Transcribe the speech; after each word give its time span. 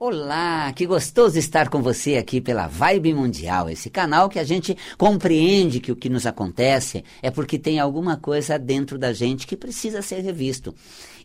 Olá, 0.00 0.72
que 0.74 0.86
gostoso 0.86 1.40
estar 1.40 1.68
com 1.68 1.82
você 1.82 2.14
aqui 2.14 2.40
pela 2.40 2.68
Vibe 2.68 3.12
Mundial, 3.14 3.68
esse 3.68 3.90
canal 3.90 4.28
que 4.28 4.38
a 4.38 4.44
gente 4.44 4.76
compreende 4.96 5.80
que 5.80 5.90
o 5.90 5.96
que 5.96 6.08
nos 6.08 6.24
acontece 6.24 7.02
é 7.20 7.32
porque 7.32 7.58
tem 7.58 7.80
alguma 7.80 8.16
coisa 8.16 8.56
dentro 8.60 8.96
da 8.96 9.12
gente 9.12 9.44
que 9.44 9.56
precisa 9.56 10.00
ser 10.00 10.20
revisto. 10.20 10.72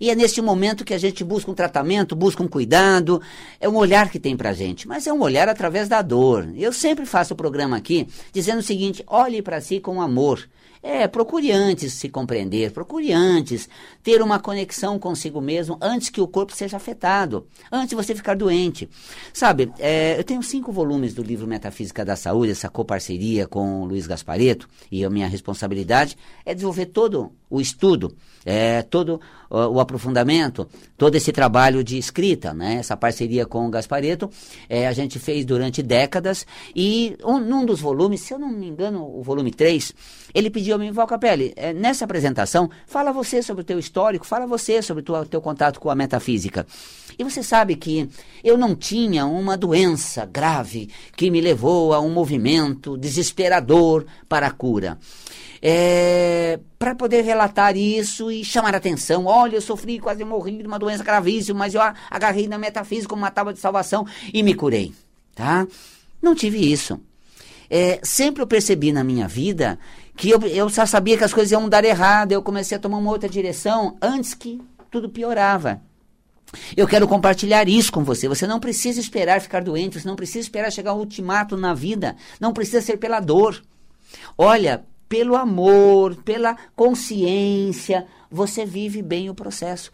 E 0.01 0.09
é 0.09 0.15
neste 0.15 0.41
momento 0.41 0.83
que 0.83 0.95
a 0.95 0.97
gente 0.97 1.23
busca 1.23 1.51
um 1.51 1.53
tratamento, 1.53 2.15
busca 2.15 2.41
um 2.41 2.47
cuidado, 2.47 3.21
é 3.59 3.69
um 3.69 3.75
olhar 3.75 4.09
que 4.09 4.19
tem 4.19 4.35
pra 4.35 4.53
gente, 4.53 4.87
mas 4.87 5.05
é 5.05 5.13
um 5.13 5.21
olhar 5.21 5.47
através 5.47 5.87
da 5.87 6.01
dor. 6.01 6.51
Eu 6.55 6.73
sempre 6.73 7.05
faço 7.05 7.35
o 7.35 7.37
programa 7.37 7.77
aqui 7.77 8.07
dizendo 8.31 8.57
o 8.57 8.63
seguinte: 8.63 9.03
olhe 9.05 9.43
para 9.43 9.61
si 9.61 9.79
com 9.79 10.01
amor. 10.01 10.49
É, 10.85 11.07
procure 11.07 11.49
antes 11.49 11.93
se 11.93 12.09
compreender, 12.09 12.71
procure 12.71 13.13
antes 13.13 13.69
ter 14.03 14.21
uma 14.21 14.37
conexão 14.37 14.99
consigo 14.99 15.39
mesmo 15.39 15.77
antes 15.81 16.09
que 16.09 16.19
o 16.19 16.27
corpo 16.27 16.53
seja 16.53 16.75
afetado, 16.75 17.47
antes 17.71 17.89
de 17.89 17.95
você 17.95 18.13
ficar 18.13 18.35
doente. 18.35 18.89
Sabe, 19.33 19.71
é, 19.79 20.19
eu 20.19 20.25
tenho 20.25 20.43
cinco 20.43 20.73
volumes 20.73 21.13
do 21.13 21.23
livro 21.23 21.47
Metafísica 21.47 22.03
da 22.03 22.17
Saúde, 22.17 22.51
essa 22.51 22.69
coparceria 22.69 23.47
com 23.47 23.83
o 23.83 23.85
Luiz 23.85 24.05
Gaspareto, 24.05 24.67
e 24.91 25.05
a 25.05 25.09
minha 25.09 25.27
responsabilidade 25.27 26.17
é 26.45 26.53
desenvolver 26.53 26.87
todo 26.87 27.31
o 27.53 27.61
estudo, 27.61 28.15
é, 28.43 28.81
todo 28.81 29.21
o 29.47 29.79
aprofundamento, 29.79 30.67
todo 30.97 31.13
esse 31.13 31.31
trabalho 31.31 31.83
de 31.83 31.99
escrita, 31.99 32.51
né? 32.51 32.77
essa 32.79 32.97
parceria 32.97 33.45
com 33.45 33.67
o 33.67 33.69
Gaspareto, 33.69 34.27
é, 34.67 34.87
a 34.87 34.93
gente 34.93 35.19
fez 35.19 35.45
durante 35.45 35.83
décadas 35.83 36.47
e 36.75 37.15
um, 37.23 37.37
num 37.37 37.63
dos 37.63 37.79
volumes, 37.79 38.21
se 38.21 38.33
eu 38.33 38.39
não 38.39 38.49
me 38.49 38.67
engano, 38.67 39.03
o 39.03 39.21
volume 39.21 39.51
3, 39.51 39.93
ele 40.33 40.49
pediu 40.49 40.73
a 40.73 40.79
mim, 40.79 40.91
Val 40.91 41.05
Capelli, 41.05 41.53
é, 41.55 41.71
nessa 41.71 42.05
apresentação, 42.05 42.67
fala 42.87 43.13
você 43.13 43.43
sobre 43.43 43.61
o 43.61 43.65
teu 43.65 43.77
histórico, 43.77 44.25
fala 44.25 44.47
você 44.47 44.81
sobre 44.81 45.03
o 45.07 45.25
teu 45.25 45.39
contato 45.39 45.79
com 45.79 45.91
a 45.91 45.95
metafísica. 45.95 46.65
E 47.19 47.23
você 47.23 47.43
sabe 47.43 47.75
que 47.75 48.09
eu 48.43 48.57
não 48.57 48.75
tinha 48.75 49.27
uma 49.27 49.55
doença 49.55 50.25
grave 50.25 50.89
que 51.15 51.29
me 51.29 51.39
levou 51.39 51.93
a 51.93 51.99
um 51.99 52.09
movimento 52.09 52.97
desesperador 52.97 54.03
para 54.27 54.47
a 54.47 54.51
cura 54.51 54.97
é, 55.65 56.59
para 56.77 56.93
poder 56.93 57.21
relatar 57.21 57.42
isso 57.75 58.31
e 58.31 58.43
chamar 58.43 58.73
a 58.73 58.77
atenção. 58.77 59.25
Olha, 59.25 59.55
eu 59.55 59.61
sofri, 59.61 59.99
quase 59.99 60.23
morri 60.23 60.57
de 60.57 60.67
uma 60.67 60.79
doença 60.79 61.03
gravíssima, 61.03 61.59
mas 61.59 61.73
eu 61.73 61.81
agarrei 62.09 62.47
na 62.47 62.57
metafísica 62.57 63.13
uma 63.13 63.31
tábua 63.31 63.53
de 63.53 63.59
salvação 63.59 64.05
e 64.33 64.43
me 64.43 64.53
curei. 64.53 64.93
Tá? 65.35 65.67
Não 66.21 66.35
tive 66.35 66.59
isso. 66.71 66.99
É, 67.69 67.99
sempre 68.03 68.41
eu 68.41 68.47
percebi 68.47 68.91
na 68.91 69.03
minha 69.03 69.27
vida 69.27 69.79
que 70.15 70.29
eu, 70.29 70.39
eu 70.41 70.69
já 70.69 70.85
sabia 70.85 71.17
que 71.17 71.23
as 71.23 71.33
coisas 71.33 71.51
iam 71.51 71.67
dar 71.67 71.83
errado, 71.83 72.31
eu 72.31 72.41
comecei 72.41 72.77
a 72.77 72.79
tomar 72.79 72.97
uma 72.97 73.11
outra 73.11 73.27
direção 73.27 73.97
antes 74.01 74.33
que 74.33 74.61
tudo 74.91 75.09
piorava. 75.09 75.81
Eu 76.77 76.87
quero 76.87 77.07
compartilhar 77.07 77.67
isso 77.67 77.91
com 77.91 78.03
você. 78.03 78.27
Você 78.27 78.45
não 78.45 78.59
precisa 78.59 78.99
esperar 78.99 79.41
ficar 79.41 79.63
doente, 79.63 79.99
você 79.99 80.07
não 80.07 80.15
precisa 80.15 80.39
esperar 80.39 80.71
chegar 80.71 80.91
ao 80.91 80.99
ultimato 80.99 81.57
na 81.57 81.73
vida, 81.73 82.15
não 82.39 82.53
precisa 82.53 82.81
ser 82.81 82.97
pela 82.97 83.19
dor. 83.19 83.61
Olha, 84.37 84.85
pelo 85.13 85.35
amor, 85.35 86.15
pela 86.23 86.57
consciência, 86.75 88.07
você 88.31 88.65
vive 88.65 88.99
bem 88.99 89.29
o 89.29 89.35
processo. 89.35 89.91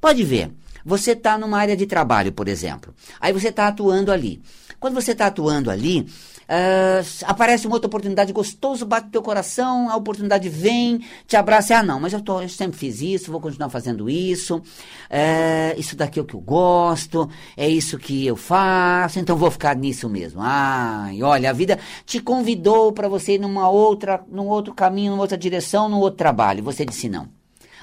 Pode 0.00 0.22
ver, 0.22 0.52
você 0.84 1.10
está 1.10 1.36
numa 1.36 1.58
área 1.58 1.76
de 1.76 1.86
trabalho, 1.86 2.30
por 2.30 2.46
exemplo, 2.46 2.94
aí 3.20 3.32
você 3.32 3.48
está 3.48 3.66
atuando 3.66 4.12
ali. 4.12 4.40
Quando 4.78 4.94
você 4.94 5.10
está 5.10 5.26
atuando 5.26 5.72
ali, 5.72 6.06
Uh, 6.50 7.06
aparece 7.26 7.68
uma 7.68 7.76
outra 7.76 7.86
oportunidade 7.86 8.32
gostoso, 8.32 8.84
bate 8.84 9.06
no 9.06 9.12
teu 9.12 9.22
coração, 9.22 9.88
a 9.88 9.94
oportunidade 9.94 10.48
vem, 10.48 11.00
te 11.24 11.36
abraça, 11.36 11.76
ah 11.76 11.82
não, 11.82 12.00
mas 12.00 12.12
eu, 12.12 12.20
tô, 12.20 12.42
eu 12.42 12.48
sempre 12.48 12.76
fiz 12.76 13.00
isso, 13.00 13.30
vou 13.30 13.40
continuar 13.40 13.68
fazendo 13.68 14.10
isso, 14.10 14.56
uh, 14.56 15.78
isso 15.78 15.94
daqui 15.94 16.18
é 16.18 16.22
o 16.22 16.24
que 16.24 16.34
eu 16.34 16.40
gosto, 16.40 17.30
é 17.56 17.68
isso 17.68 17.96
que 17.98 18.26
eu 18.26 18.34
faço, 18.34 19.20
então 19.20 19.36
vou 19.36 19.48
ficar 19.48 19.76
nisso 19.76 20.08
mesmo. 20.08 20.40
Ai, 20.42 21.22
olha, 21.22 21.50
a 21.50 21.52
vida 21.52 21.78
te 22.04 22.18
convidou 22.18 22.90
para 22.90 23.08
você 23.08 23.34
ir 23.34 23.38
numa 23.38 23.68
outra, 23.68 24.20
num 24.28 24.48
outro 24.48 24.74
caminho, 24.74 25.12
numa 25.12 25.22
outra 25.22 25.38
direção, 25.38 25.88
num 25.88 26.00
outro 26.00 26.18
trabalho, 26.18 26.64
você 26.64 26.84
disse 26.84 27.08
não. 27.08 27.39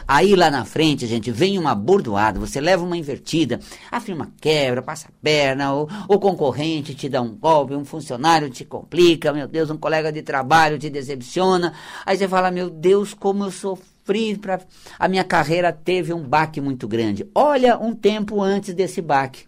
Aí 0.08 0.36
lá 0.36 0.50
na 0.50 0.64
frente, 0.64 1.06
gente, 1.06 1.32
vem 1.32 1.60
uma 1.60 1.76
bordoada, 1.76 2.40
você 2.40 2.62
leva 2.62 2.86
uma 2.86 2.96
invertida, 2.96 3.60
a 3.92 4.00
firma 4.00 4.32
quebra, 4.40 4.82
passa 4.82 5.10
a 5.10 5.12
perna, 5.22 5.76
o, 5.76 5.90
o 6.08 6.18
concorrente 6.18 6.96
te 6.96 7.10
dá 7.10 7.22
um 7.22 7.36
golpe, 7.36 7.76
um 7.76 7.84
funcionário 7.84 8.50
te 8.50 8.64
complica, 8.64 9.34
meu 9.34 9.50
Deus, 9.50 9.70
um 9.70 9.78
colega 9.78 10.10
de 10.10 10.22
trabalho 10.22 10.80
te 10.80 10.90
decepciona. 10.90 11.74
Aí 12.06 12.18
você 12.18 12.26
fala, 12.26 12.50
meu 12.50 12.70
Deus, 12.70 13.14
como 13.14 13.44
eu 13.44 13.52
sofri 13.52 14.38
para 14.38 14.62
a 14.98 15.10
minha 15.10 15.26
carreira 15.26 15.74
teve 15.74 16.14
um 16.14 16.24
baque 16.24 16.62
muito 16.62 16.88
grande. 16.88 17.30
Olha 17.36 17.78
um 17.78 17.94
tempo 17.94 18.42
antes 18.42 18.74
desse 18.74 19.02
baque. 19.02 19.46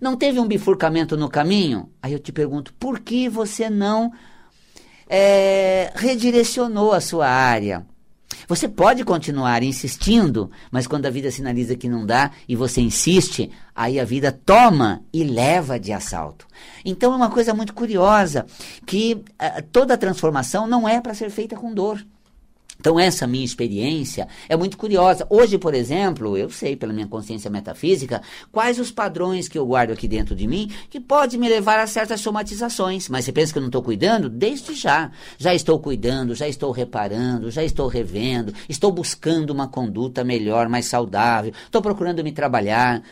Não 0.00 0.16
teve 0.16 0.40
um 0.40 0.48
bifurcamento 0.48 1.16
no 1.16 1.28
caminho? 1.28 1.88
Aí 2.02 2.12
eu 2.12 2.18
te 2.18 2.32
pergunto, 2.32 2.74
por 2.74 2.98
que 2.98 3.28
você 3.28 3.70
não 3.70 4.12
é, 5.08 5.92
redirecionou 5.94 6.92
a 6.92 7.00
sua 7.00 7.28
área? 7.28 7.86
Você 8.48 8.68
pode 8.68 9.04
continuar 9.04 9.62
insistindo, 9.62 10.50
mas 10.70 10.86
quando 10.86 11.06
a 11.06 11.10
vida 11.10 11.30
sinaliza 11.30 11.76
que 11.76 11.88
não 11.88 12.04
dá 12.04 12.30
e 12.48 12.56
você 12.56 12.80
insiste, 12.80 13.50
aí 13.74 13.98
a 13.98 14.04
vida 14.04 14.32
toma 14.32 15.02
e 15.12 15.24
leva 15.24 15.78
de 15.78 15.92
assalto. 15.92 16.46
Então 16.84 17.12
é 17.12 17.16
uma 17.16 17.30
coisa 17.30 17.54
muito 17.54 17.74
curiosa 17.74 18.46
que 18.86 19.14
uh, 19.14 19.62
toda 19.70 19.96
transformação 19.96 20.66
não 20.66 20.88
é 20.88 21.00
para 21.00 21.14
ser 21.14 21.30
feita 21.30 21.56
com 21.56 21.72
dor. 21.72 22.04
Então, 22.80 22.98
essa 22.98 23.26
minha 23.26 23.44
experiência 23.44 24.26
é 24.48 24.56
muito 24.56 24.78
curiosa. 24.78 25.26
Hoje, 25.28 25.58
por 25.58 25.74
exemplo, 25.74 26.34
eu 26.34 26.48
sei 26.48 26.74
pela 26.74 26.94
minha 26.94 27.06
consciência 27.06 27.50
metafísica 27.50 28.22
quais 28.50 28.80
os 28.80 28.90
padrões 28.90 29.48
que 29.48 29.58
eu 29.58 29.66
guardo 29.66 29.90
aqui 29.90 30.08
dentro 30.08 30.34
de 30.34 30.46
mim 30.46 30.70
que 30.88 30.98
pode 30.98 31.36
me 31.36 31.46
levar 31.46 31.78
a 31.78 31.86
certas 31.86 32.22
somatizações. 32.22 33.06
Mas 33.10 33.26
você 33.26 33.32
pensa 33.32 33.52
que 33.52 33.58
eu 33.58 33.60
não 33.60 33.68
estou 33.68 33.82
cuidando? 33.82 34.30
Desde 34.30 34.74
já. 34.74 35.10
Já 35.36 35.54
estou 35.54 35.78
cuidando, 35.78 36.34
já 36.34 36.48
estou 36.48 36.70
reparando, 36.70 37.50
já 37.50 37.62
estou 37.62 37.86
revendo, 37.86 38.54
estou 38.66 38.90
buscando 38.90 39.50
uma 39.50 39.68
conduta 39.68 40.24
melhor, 40.24 40.66
mais 40.66 40.86
saudável, 40.86 41.52
estou 41.66 41.82
procurando 41.82 42.24
me 42.24 42.32
trabalhar. 42.32 43.02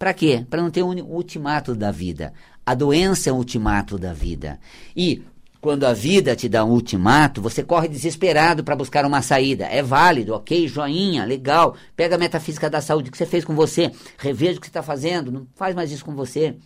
Para 0.00 0.12
quê? 0.12 0.44
Para 0.50 0.60
não 0.60 0.70
ter 0.70 0.82
um 0.82 1.00
ultimato 1.04 1.76
da 1.76 1.92
vida. 1.92 2.32
A 2.66 2.74
doença 2.74 3.30
é 3.30 3.32
um 3.32 3.36
ultimato 3.36 3.96
da 3.96 4.12
vida. 4.12 4.58
E 4.96 5.22
quando 5.62 5.84
a 5.84 5.92
vida 5.92 6.34
te 6.34 6.48
dá 6.48 6.64
um 6.64 6.72
ultimato, 6.72 7.40
você 7.40 7.62
corre 7.62 7.86
desesperado 7.86 8.64
para 8.64 8.74
buscar 8.74 9.06
uma 9.06 9.22
saída. 9.22 9.64
É 9.66 9.80
válido, 9.80 10.34
ok, 10.34 10.66
joinha, 10.66 11.24
legal. 11.24 11.76
Pega 11.94 12.16
a 12.16 12.18
metafísica 12.18 12.68
da 12.68 12.80
saúde 12.80 13.12
que 13.12 13.16
você 13.16 13.24
fez 13.24 13.44
com 13.44 13.54
você, 13.54 13.92
reveja 14.18 14.58
o 14.58 14.60
que 14.60 14.66
você 14.66 14.70
está 14.70 14.82
fazendo, 14.82 15.30
não 15.30 15.46
faz 15.54 15.72
mais 15.72 15.92
isso 15.92 16.04
com 16.04 16.16
você. 16.16 16.56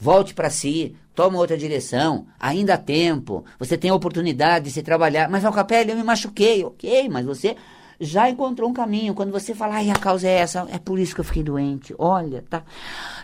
Volte 0.00 0.34
para 0.34 0.50
si, 0.50 0.96
toma 1.14 1.38
outra 1.38 1.56
direção, 1.56 2.26
ainda 2.40 2.74
há 2.74 2.76
tempo, 2.76 3.44
você 3.56 3.78
tem 3.78 3.92
a 3.92 3.94
oportunidade 3.94 4.64
de 4.64 4.72
se 4.72 4.82
trabalhar. 4.82 5.30
Mas, 5.30 5.44
Alcapelli, 5.44 5.92
eu 5.92 5.96
me 5.96 6.02
machuquei, 6.02 6.64
ok, 6.64 7.08
mas 7.08 7.24
você 7.24 7.54
já 8.04 8.30
encontrou 8.30 8.68
um 8.68 8.72
caminho. 8.72 9.14
Quando 9.14 9.32
você 9.32 9.54
fala, 9.54 9.76
ai, 9.76 9.90
a 9.90 9.94
causa 9.94 10.28
é 10.28 10.32
essa, 10.32 10.66
é 10.70 10.78
por 10.78 10.98
isso 10.98 11.14
que 11.14 11.20
eu 11.20 11.24
fiquei 11.24 11.42
doente. 11.42 11.94
Olha, 11.98 12.44
tá. 12.48 12.62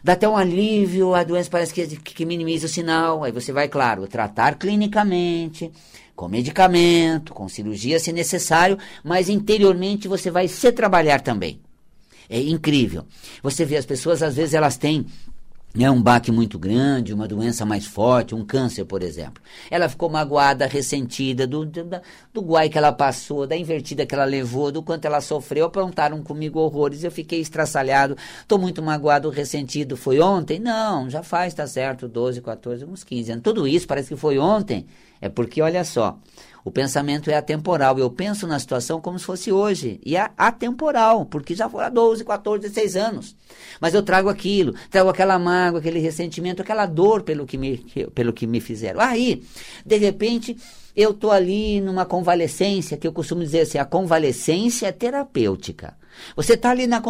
Dá 0.03 0.15
até 0.15 0.29
um 0.29 0.37
alívio, 0.37 1.15
a 1.15 1.23
doença 1.23 1.51
parece 1.51 1.73
que, 1.73 1.87
que 1.87 2.27
minimiza 2.27 2.67
o 2.67 2.69
sinal. 2.69 3.23
Aí 3.25 3.33
você 3.33 3.53
vai, 3.53 3.69
claro, 3.69 4.07
tratar 4.07 4.57
clinicamente, 4.57 5.71
com 6.17 6.29
medicamento, 6.29 7.33
com 7.33 7.49
cirurgia 7.49 7.99
se 7.99 8.13
necessário, 8.13 8.79
mas 9.03 9.29
interiormente 9.29 10.09
você 10.09 10.31
vai 10.31 10.49
se 10.49 10.71
trabalhar 10.73 11.21
também. 11.21 11.61
É 12.29 12.41
incrível. 12.41 13.05
Você 13.43 13.65
vê 13.65 13.77
as 13.77 13.87
pessoas, 13.87 14.23
às 14.23 14.37
vezes, 14.37 14.55
elas 14.55 14.77
têm 14.77 15.07
é 15.79 15.89
um 15.89 16.03
baque 16.03 16.33
muito 16.33 16.59
grande, 16.59 17.15
uma 17.15 17.29
doença 17.29 17.65
mais 17.65 17.87
forte, 17.87 18.35
um 18.35 18.45
câncer, 18.45 18.85
por 18.85 19.05
exemplo. 19.05 19.41
Ela 19.71 19.89
ficou 19.89 20.11
magoada, 20.11 20.67
ressentida 20.67 21.47
do, 21.47 21.65
do, 21.65 21.87
do 22.35 22.43
guai 22.43 22.69
que 22.69 22.77
ela 22.77 22.93
passou, 22.93 23.47
da 23.47 23.57
invertida 23.57 24.05
que 24.05 24.13
ela 24.13 24.25
levou, 24.25 24.73
do 24.73 24.83
quanto 24.83 25.05
ela 25.05 25.21
sofreu. 25.21 25.67
Aprontaram 25.67 26.21
comigo 26.25 26.59
horrores, 26.59 27.05
eu 27.05 27.11
fiquei 27.11 27.41
estraçalhado, 27.41 28.17
estou 28.41 28.59
muito 28.59 28.83
magoado, 28.83 29.31
ressentido. 29.31 29.97
Foi 29.97 30.19
ontem? 30.19 30.59
Não, 30.59 31.09
já 31.09 31.23
faz, 31.23 31.55
tá 31.55 31.67
certo, 31.69 32.09
12, 32.09 32.41
14, 32.41 32.85
uns 32.85 33.05
15 33.05 33.33
anos. 33.33 33.45
Tudo 33.45 33.69
isso 33.69 33.87
parece 33.87 34.09
que 34.09 34.17
foi 34.17 34.39
ontem. 34.39 34.87
É 35.21 35.29
porque, 35.29 35.63
olha 35.63 35.85
só, 35.85 36.19
o 36.65 36.71
pensamento 36.71 37.31
é 37.31 37.35
atemporal. 37.35 37.99
Eu 37.99 38.11
penso 38.11 38.47
na 38.47 38.59
situação 38.59 39.01
como 39.01 39.19
se 39.19 39.25
fosse 39.25 39.53
hoje. 39.53 40.01
E 40.05 40.17
é 40.17 40.31
atemporal, 40.37 41.25
porque 41.27 41.55
já 41.55 41.69
foram 41.69 41.91
12, 41.91 42.25
14, 42.25 42.63
16 42.63 42.97
anos. 42.97 43.37
Mas 43.81 43.95
eu 43.95 44.03
trago 44.03 44.29
aquilo, 44.29 44.75
trago 44.91 45.09
aquela 45.09 45.39
mágoa, 45.39 45.81
aquele 45.81 45.99
ressentimento, 45.99 46.63
aquela 46.63 46.87
dor 46.87 47.23
pelo 47.23 47.47
que 47.47 47.57
me, 47.57 47.79
pelo 48.15 48.33
que 48.33 48.47
me 48.47 48.61
fizeram. 48.61 49.01
Aí, 49.01 49.43
de 49.85 49.97
repente, 49.97 50.57
eu 50.95 51.11
estou 51.13 51.31
ali 51.31 51.81
numa 51.81 52.05
convalescência, 52.05 52.97
que 52.97 53.07
eu 53.07 53.13
costumo 53.13 53.43
dizer 53.43 53.61
assim, 53.61 53.79
a 53.79 53.85
convalescência 53.85 54.89
é 54.89 54.93
terapêutica. 54.93 56.00
Você 56.37 56.55
está 56.55 56.71
ali 56.71 56.87
na, 56.87 57.03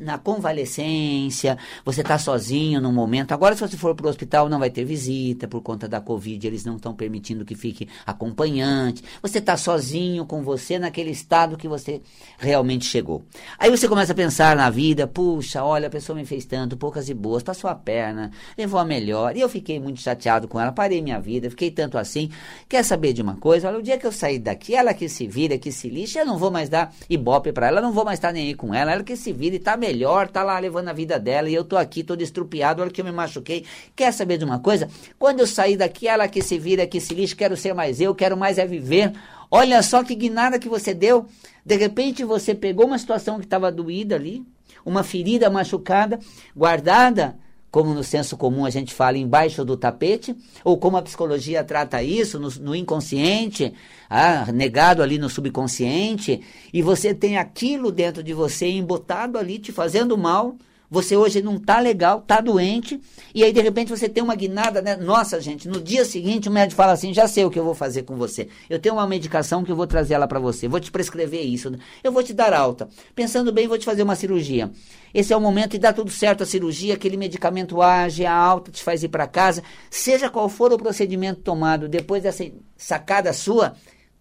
na 0.00 0.18
convalescência, 0.18 1.58
você 1.84 2.00
está 2.00 2.18
sozinho 2.18 2.80
no 2.80 2.92
momento. 2.92 3.32
Agora, 3.32 3.54
se 3.54 3.60
você 3.60 3.76
for 3.76 3.94
para 3.94 4.06
o 4.06 4.10
hospital, 4.10 4.48
não 4.48 4.58
vai 4.58 4.70
ter 4.70 4.84
visita 4.84 5.48
por 5.48 5.62
conta 5.62 5.88
da 5.88 6.00
Covid, 6.00 6.46
eles 6.46 6.64
não 6.64 6.76
estão 6.76 6.94
permitindo 6.94 7.44
que 7.44 7.54
fique 7.54 7.88
acompanhante. 8.06 9.02
Você 9.22 9.38
está 9.38 9.56
sozinho 9.56 10.24
com 10.26 10.42
você 10.42 10.78
naquele 10.78 11.10
estado 11.10 11.56
que 11.56 11.68
você 11.68 12.00
realmente 12.38 12.84
chegou. 12.84 13.24
Aí 13.58 13.70
você 13.70 13.88
começa 13.88 14.12
a 14.12 14.14
pensar 14.16 14.56
na 14.56 14.70
vida, 14.70 15.06
puxa, 15.06 15.64
olha, 15.64 15.88
a 15.88 15.90
pessoa 15.90 16.16
me 16.16 16.24
fez 16.24 16.44
tanto, 16.44 16.76
poucas 16.76 17.08
e 17.08 17.14
boas, 17.14 17.42
passou 17.42 17.68
a 17.68 17.74
perna, 17.74 18.30
levou 18.56 18.80
a 18.80 18.84
melhor. 18.84 19.36
E 19.36 19.40
eu 19.40 19.48
fiquei 19.48 19.78
muito 19.78 20.00
chateado 20.00 20.48
com 20.48 20.60
ela, 20.60 20.72
parei 20.72 21.00
minha 21.00 21.20
vida, 21.20 21.50
fiquei 21.50 21.70
tanto 21.70 21.98
assim. 21.98 22.30
Quer 22.68 22.84
saber 22.84 23.12
de 23.12 23.22
uma 23.22 23.36
coisa? 23.36 23.68
Olha, 23.68 23.78
o 23.78 23.82
dia 23.82 23.98
que 23.98 24.06
eu 24.06 24.12
sair 24.12 24.38
daqui, 24.38 24.74
ela 24.74 24.94
que 24.94 25.08
se 25.08 25.26
vira, 25.26 25.58
que 25.58 25.72
se 25.72 25.88
lixa, 25.88 26.20
eu 26.20 26.26
não 26.26 26.38
vou 26.38 26.50
mais 26.50 26.68
dar 26.68 26.92
ibope 27.08 27.52
para 27.52 27.68
ela, 27.68 27.80
não 27.80 27.92
vou 27.92 28.04
mais 28.04 28.18
estar 28.18 28.29
nem 28.32 28.48
aí 28.48 28.54
com 28.54 28.74
ela, 28.74 28.92
ela 28.92 29.02
que 29.02 29.16
se 29.16 29.32
vira 29.32 29.56
e 29.56 29.58
tá 29.58 29.76
melhor, 29.76 30.28
tá 30.28 30.42
lá 30.42 30.58
levando 30.58 30.88
a 30.88 30.92
vida 30.92 31.18
dela 31.18 31.48
e 31.48 31.54
eu 31.54 31.64
tô 31.64 31.76
aqui 31.76 32.02
todo 32.02 32.22
estrupiado, 32.22 32.82
olha 32.82 32.90
que 32.90 33.00
eu 33.00 33.04
me 33.04 33.12
machuquei. 33.12 33.64
Quer 33.94 34.12
saber 34.12 34.38
de 34.38 34.44
uma 34.44 34.58
coisa? 34.58 34.88
Quando 35.18 35.40
eu 35.40 35.46
sair 35.46 35.76
daqui, 35.76 36.08
ela 36.08 36.28
que 36.28 36.42
se 36.42 36.58
vira, 36.58 36.86
que 36.86 37.00
se 37.00 37.14
lixa, 37.14 37.36
quero 37.36 37.56
ser 37.56 37.74
mais 37.74 38.00
eu, 38.00 38.14
quero 38.14 38.36
mais 38.36 38.58
é 38.58 38.66
viver. 38.66 39.12
Olha 39.50 39.82
só 39.82 40.04
que 40.04 40.14
guinada 40.14 40.58
que 40.58 40.68
você 40.68 40.94
deu. 40.94 41.26
De 41.64 41.76
repente 41.76 42.24
você 42.24 42.54
pegou 42.54 42.86
uma 42.86 42.98
situação 42.98 43.38
que 43.38 43.44
estava 43.44 43.70
doída 43.70 44.14
ali, 44.14 44.44
uma 44.84 45.02
ferida 45.02 45.50
machucada, 45.50 46.18
guardada 46.56 47.36
como 47.70 47.94
no 47.94 48.02
senso 48.02 48.36
comum 48.36 48.64
a 48.64 48.70
gente 48.70 48.92
fala, 48.92 49.16
embaixo 49.16 49.64
do 49.64 49.76
tapete, 49.76 50.34
ou 50.64 50.76
como 50.76 50.96
a 50.96 51.02
psicologia 51.02 51.62
trata 51.62 52.02
isso, 52.02 52.38
no, 52.38 52.50
no 52.60 52.74
inconsciente, 52.74 53.72
ah, 54.08 54.50
negado 54.52 55.02
ali 55.02 55.18
no 55.18 55.28
subconsciente, 55.28 56.40
e 56.72 56.82
você 56.82 57.14
tem 57.14 57.38
aquilo 57.38 57.92
dentro 57.92 58.22
de 58.22 58.34
você 58.34 58.68
embotado 58.68 59.38
ali, 59.38 59.58
te 59.58 59.70
fazendo 59.70 60.18
mal, 60.18 60.56
você 60.90 61.16
hoje 61.16 61.40
não 61.40 61.54
está 61.54 61.78
legal, 61.78 62.18
está 62.18 62.40
doente, 62.40 63.00
e 63.32 63.44
aí 63.44 63.52
de 63.52 63.60
repente 63.60 63.90
você 63.90 64.08
tem 64.08 64.24
uma 64.24 64.34
guinada, 64.34 64.82
né? 64.82 64.96
Nossa, 64.96 65.40
gente, 65.40 65.68
no 65.68 65.80
dia 65.80 66.04
seguinte 66.04 66.48
o 66.48 66.52
médico 66.52 66.76
fala 66.76 66.92
assim: 66.92 67.14
já 67.14 67.28
sei 67.28 67.44
o 67.44 67.50
que 67.50 67.58
eu 67.58 67.64
vou 67.64 67.74
fazer 67.74 68.02
com 68.02 68.16
você. 68.16 68.48
Eu 68.68 68.80
tenho 68.80 68.96
uma 68.96 69.06
medicação 69.06 69.62
que 69.62 69.70
eu 69.70 69.76
vou 69.76 69.86
trazer 69.86 70.14
ela 70.14 70.26
para 70.26 70.40
você, 70.40 70.66
vou 70.66 70.80
te 70.80 70.90
prescrever 70.90 71.42
isso, 71.42 71.70
eu 72.02 72.10
vou 72.10 72.24
te 72.24 72.34
dar 72.34 72.52
alta. 72.52 72.88
Pensando 73.14 73.52
bem, 73.52 73.68
vou 73.68 73.78
te 73.78 73.84
fazer 73.84 74.02
uma 74.02 74.16
cirurgia. 74.16 74.70
Esse 75.14 75.32
é 75.32 75.36
o 75.36 75.40
momento 75.40 75.74
e 75.74 75.78
dá 75.78 75.92
tudo 75.92 76.10
certo 76.10 76.42
a 76.42 76.46
cirurgia, 76.46 76.94
aquele 76.94 77.16
medicamento 77.16 77.80
age, 77.80 78.26
a 78.26 78.34
alta 78.34 78.72
te 78.72 78.82
faz 78.82 79.04
ir 79.04 79.08
para 79.08 79.28
casa. 79.28 79.62
Seja 79.88 80.28
qual 80.28 80.48
for 80.48 80.72
o 80.72 80.78
procedimento 80.78 81.40
tomado 81.40 81.88
depois 81.88 82.24
dessa 82.24 82.44
sacada 82.76 83.32
sua, 83.32 83.74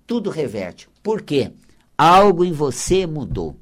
tudo 0.06 0.30
reverte. 0.30 0.88
Por 1.02 1.22
quê? 1.24 1.52
Algo 1.98 2.46
em 2.46 2.52
você 2.52 3.08
mudou. 3.08 3.56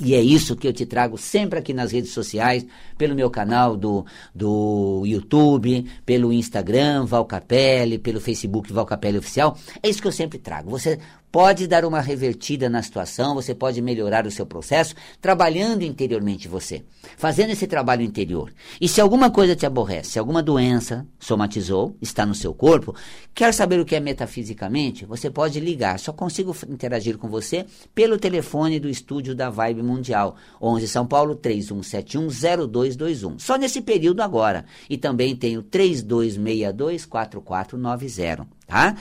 E 0.00 0.14
é 0.14 0.20
isso 0.20 0.56
que 0.56 0.66
eu 0.66 0.72
te 0.72 0.86
trago 0.86 1.18
sempre 1.18 1.58
aqui 1.58 1.74
nas 1.74 1.92
redes 1.92 2.12
sociais, 2.12 2.64
pelo 2.96 3.14
meu 3.14 3.30
canal 3.30 3.76
do, 3.76 4.04
do 4.34 5.02
YouTube, 5.04 5.84
pelo 6.06 6.32
Instagram, 6.32 7.04
Valcapelli, 7.04 7.98
pelo 7.98 8.20
Facebook 8.20 8.72
Valcapelli 8.72 9.18
Oficial. 9.18 9.56
É 9.82 9.88
isso 9.88 10.00
que 10.00 10.08
eu 10.08 10.12
sempre 10.12 10.38
trago. 10.38 10.70
Você 10.70 10.98
pode 11.30 11.66
dar 11.66 11.84
uma 11.84 12.00
revertida 12.00 12.68
na 12.68 12.82
situação, 12.82 13.34
você 13.34 13.54
pode 13.54 13.80
melhorar 13.80 14.26
o 14.26 14.30
seu 14.30 14.44
processo 14.44 14.94
trabalhando 15.20 15.82
interiormente 15.82 16.48
você, 16.48 16.82
fazendo 17.16 17.50
esse 17.50 17.66
trabalho 17.66 18.02
interior. 18.02 18.52
E 18.80 18.88
se 18.88 19.00
alguma 19.00 19.30
coisa 19.30 19.54
te 19.54 19.64
aborrece, 19.64 20.12
se 20.12 20.18
alguma 20.18 20.42
doença 20.42 21.06
somatizou, 21.18 21.96
está 22.00 22.26
no 22.26 22.34
seu 22.34 22.52
corpo, 22.52 22.94
quer 23.34 23.54
saber 23.54 23.78
o 23.78 23.84
que 23.84 23.94
é 23.94 24.00
metafisicamente, 24.00 25.06
você 25.06 25.30
pode 25.30 25.60
ligar. 25.60 25.98
Só 25.98 26.12
consigo 26.12 26.56
interagir 26.68 27.18
com 27.18 27.28
você 27.28 27.66
pelo 27.94 28.18
telefone 28.18 28.80
do 28.80 28.88
estúdio 28.88 29.34
da 29.34 29.50
Vibe 29.50 29.82
Mundial, 29.82 30.36
11 30.60 30.88
São 30.88 31.06
Paulo 31.06 31.36
31710221. 31.36 33.38
Só 33.38 33.56
nesse 33.56 33.80
período 33.80 34.20
agora. 34.20 34.64
E 34.88 34.98
também 34.98 35.36
tenho 35.36 35.62
32624490 35.62 38.46
tá? 38.70 38.96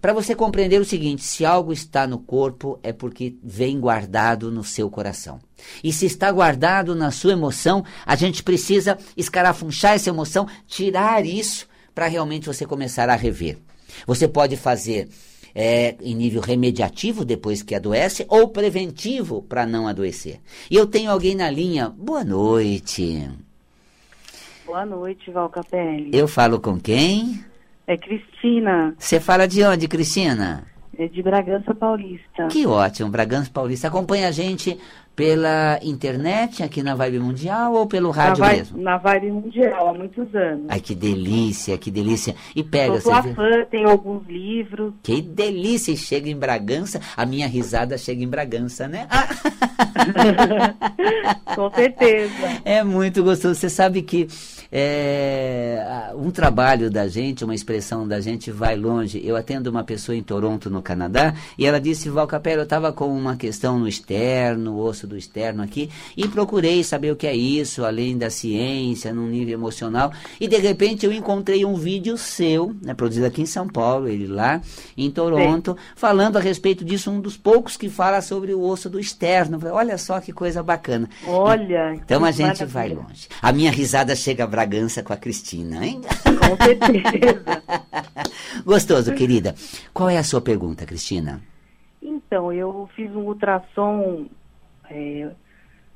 Para 0.00 0.12
você 0.12 0.34
compreender 0.34 0.78
o 0.78 0.84
seguinte, 0.84 1.24
se 1.24 1.46
algo 1.46 1.72
está 1.72 2.06
no 2.06 2.18
corpo 2.18 2.78
é 2.82 2.92
porque 2.92 3.36
vem 3.42 3.80
guardado 3.80 4.50
no 4.50 4.62
seu 4.62 4.90
coração. 4.90 5.40
E 5.82 5.92
se 5.92 6.04
está 6.04 6.30
guardado 6.30 6.94
na 6.94 7.10
sua 7.10 7.32
emoção, 7.32 7.82
a 8.04 8.14
gente 8.14 8.42
precisa 8.42 8.98
escarafunchar 9.16 9.94
essa 9.94 10.10
emoção, 10.10 10.46
tirar 10.66 11.24
isso 11.24 11.66
para 11.94 12.06
realmente 12.06 12.46
você 12.46 12.66
começar 12.66 13.08
a 13.08 13.16
rever. 13.16 13.58
Você 14.06 14.28
pode 14.28 14.56
fazer 14.56 15.08
é, 15.54 15.96
em 16.02 16.14
nível 16.14 16.42
remediativo 16.42 17.24
depois 17.24 17.62
que 17.62 17.74
adoece 17.74 18.26
ou 18.28 18.48
preventivo 18.48 19.42
para 19.42 19.66
não 19.66 19.88
adoecer. 19.88 20.38
E 20.70 20.76
eu 20.76 20.86
tenho 20.86 21.10
alguém 21.10 21.34
na 21.34 21.50
linha. 21.50 21.88
Boa 21.88 22.22
noite. 22.22 23.28
Boa 24.66 24.84
noite, 24.84 25.30
Val 25.30 25.48
Capelli. 25.48 26.10
Eu 26.12 26.28
falo 26.28 26.60
com 26.60 26.78
quem? 26.78 27.42
É 27.88 27.96
Cristina. 27.96 28.94
Você 28.98 29.18
fala 29.18 29.48
de 29.48 29.64
onde, 29.64 29.88
Cristina? 29.88 30.62
É 30.98 31.08
de 31.08 31.22
Bragança 31.22 31.74
Paulista. 31.74 32.48
Que 32.48 32.66
ótimo, 32.66 33.08
Bragança 33.08 33.50
Paulista. 33.50 33.88
Acompanha 33.88 34.28
a 34.28 34.30
gente 34.30 34.78
pela 35.18 35.80
internet 35.82 36.62
aqui 36.62 36.80
na 36.80 36.94
Vibe 36.94 37.18
Mundial 37.18 37.74
ou 37.74 37.88
pelo 37.88 38.12
rádio 38.12 38.44
na 38.44 38.52
mesmo? 38.52 38.80
Na 38.80 38.98
Vibe 38.98 39.32
Mundial, 39.32 39.88
há 39.88 39.92
muitos 39.92 40.32
anos. 40.32 40.66
Ai, 40.68 40.78
que 40.78 40.94
delícia, 40.94 41.76
que 41.76 41.90
delícia. 41.90 42.36
E 42.54 42.62
pega, 42.62 43.00
Sou 43.00 43.12
você 43.12 43.34
fã, 43.34 43.64
tenho 43.68 43.88
alguns 43.88 44.24
livros. 44.28 44.94
Que 45.02 45.20
delícia, 45.20 45.90
e 45.90 45.96
chega 45.96 46.30
em 46.30 46.36
Bragança, 46.36 47.00
a 47.16 47.26
minha 47.26 47.48
risada 47.48 47.98
chega 47.98 48.22
em 48.22 48.28
Bragança, 48.28 48.86
né? 48.86 49.08
Com 51.52 51.68
certeza. 51.74 52.60
É 52.64 52.84
muito 52.84 53.24
gostoso. 53.24 53.56
Você 53.56 53.68
sabe 53.68 54.02
que 54.02 54.28
é, 54.70 56.12
um 56.14 56.30
trabalho 56.30 56.90
da 56.90 57.08
gente, 57.08 57.44
uma 57.44 57.54
expressão 57.54 58.06
da 58.06 58.20
gente 58.20 58.52
vai 58.52 58.76
longe. 58.76 59.20
Eu 59.24 59.34
atendo 59.34 59.68
uma 59.68 59.82
pessoa 59.82 60.14
em 60.14 60.22
Toronto, 60.22 60.70
no 60.70 60.80
Canadá, 60.80 61.34
e 61.56 61.66
ela 61.66 61.80
disse, 61.80 62.08
Val 62.08 62.28
Capello, 62.28 62.60
eu 62.60 62.64
estava 62.64 62.92
com 62.92 63.08
uma 63.08 63.36
questão 63.36 63.78
no 63.78 63.88
externo, 63.88 64.78
osso 64.78 65.07
do 65.08 65.16
externo 65.16 65.62
aqui, 65.62 65.90
e 66.16 66.28
procurei 66.28 66.84
saber 66.84 67.10
o 67.10 67.16
que 67.16 67.26
é 67.26 67.34
isso, 67.34 67.84
além 67.84 68.16
da 68.16 68.30
ciência, 68.30 69.12
num 69.12 69.26
nível 69.26 69.54
emocional, 69.54 70.12
e 70.40 70.46
de 70.46 70.58
repente 70.58 71.04
eu 71.04 71.12
encontrei 71.12 71.64
um 71.64 71.74
vídeo 71.74 72.16
seu, 72.16 72.76
né, 72.82 72.94
produzido 72.94 73.26
aqui 73.26 73.42
em 73.42 73.46
São 73.46 73.66
Paulo, 73.66 74.06
ele 74.06 74.26
lá 74.26 74.60
em 74.96 75.10
Toronto, 75.10 75.72
Sim. 75.72 75.92
falando 75.96 76.36
a 76.36 76.40
respeito 76.40 76.84
disso, 76.84 77.10
um 77.10 77.20
dos 77.20 77.36
poucos 77.36 77.76
que 77.76 77.88
fala 77.88 78.20
sobre 78.20 78.54
o 78.54 78.60
osso 78.60 78.88
do 78.88 79.00
externo. 79.00 79.58
Olha 79.72 79.96
só 79.98 80.20
que 80.20 80.32
coisa 80.32 80.62
bacana. 80.62 81.08
Olha. 81.26 81.94
Então 81.94 82.24
a 82.24 82.30
gente 82.30 82.62
maravilha. 82.62 82.66
vai 82.66 82.88
longe. 82.90 83.28
A 83.40 83.52
minha 83.52 83.70
risada 83.70 84.14
chega 84.14 84.44
a 84.44 84.46
Bragança 84.46 85.02
com 85.02 85.12
a 85.12 85.16
Cristina, 85.16 85.84
hein? 85.84 86.00
Com 86.24 86.56
certeza. 86.64 87.62
Gostoso, 88.64 89.14
querida. 89.14 89.54
Qual 89.92 90.08
é 90.08 90.18
a 90.18 90.24
sua 90.24 90.40
pergunta, 90.40 90.84
Cristina? 90.84 91.40
Então, 92.02 92.52
eu 92.52 92.88
fiz 92.94 93.10
um 93.14 93.20
ultrassom 93.20 94.26
é, 94.90 95.30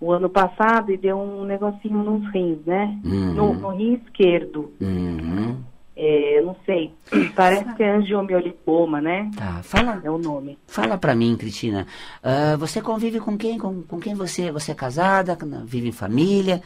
o 0.00 0.10
ano 0.12 0.28
passado 0.28 0.90
e 0.92 0.96
deu 0.96 1.16
um 1.16 1.44
negocinho 1.44 1.98
nos 1.98 2.32
rins, 2.32 2.58
né? 2.66 2.98
Uhum. 3.04 3.34
No, 3.34 3.54
no, 3.54 3.68
rim 3.70 3.94
esquerdo. 3.94 4.72
Uhum. 4.80 5.62
É, 5.94 6.40
não 6.42 6.56
sei, 6.66 6.90
parece 7.36 7.72
que 7.74 7.82
é 7.82 7.96
angiomiolipoma, 7.96 9.00
né? 9.00 9.30
Tá, 9.36 9.62
fala. 9.62 10.00
É 10.02 10.10
o 10.10 10.18
nome. 10.18 10.58
Fala 10.66 10.98
para 10.98 11.14
mim, 11.14 11.36
Cristina. 11.36 11.86
Uh, 12.22 12.56
você 12.58 12.80
convive 12.80 13.20
com 13.20 13.36
quem? 13.36 13.58
Com, 13.58 13.82
com 13.82 14.00
quem 14.00 14.14
você, 14.14 14.50
você 14.50 14.72
é 14.72 14.74
casada? 14.74 15.38
Vive 15.64 15.88
em 15.88 15.92
família? 15.92 16.62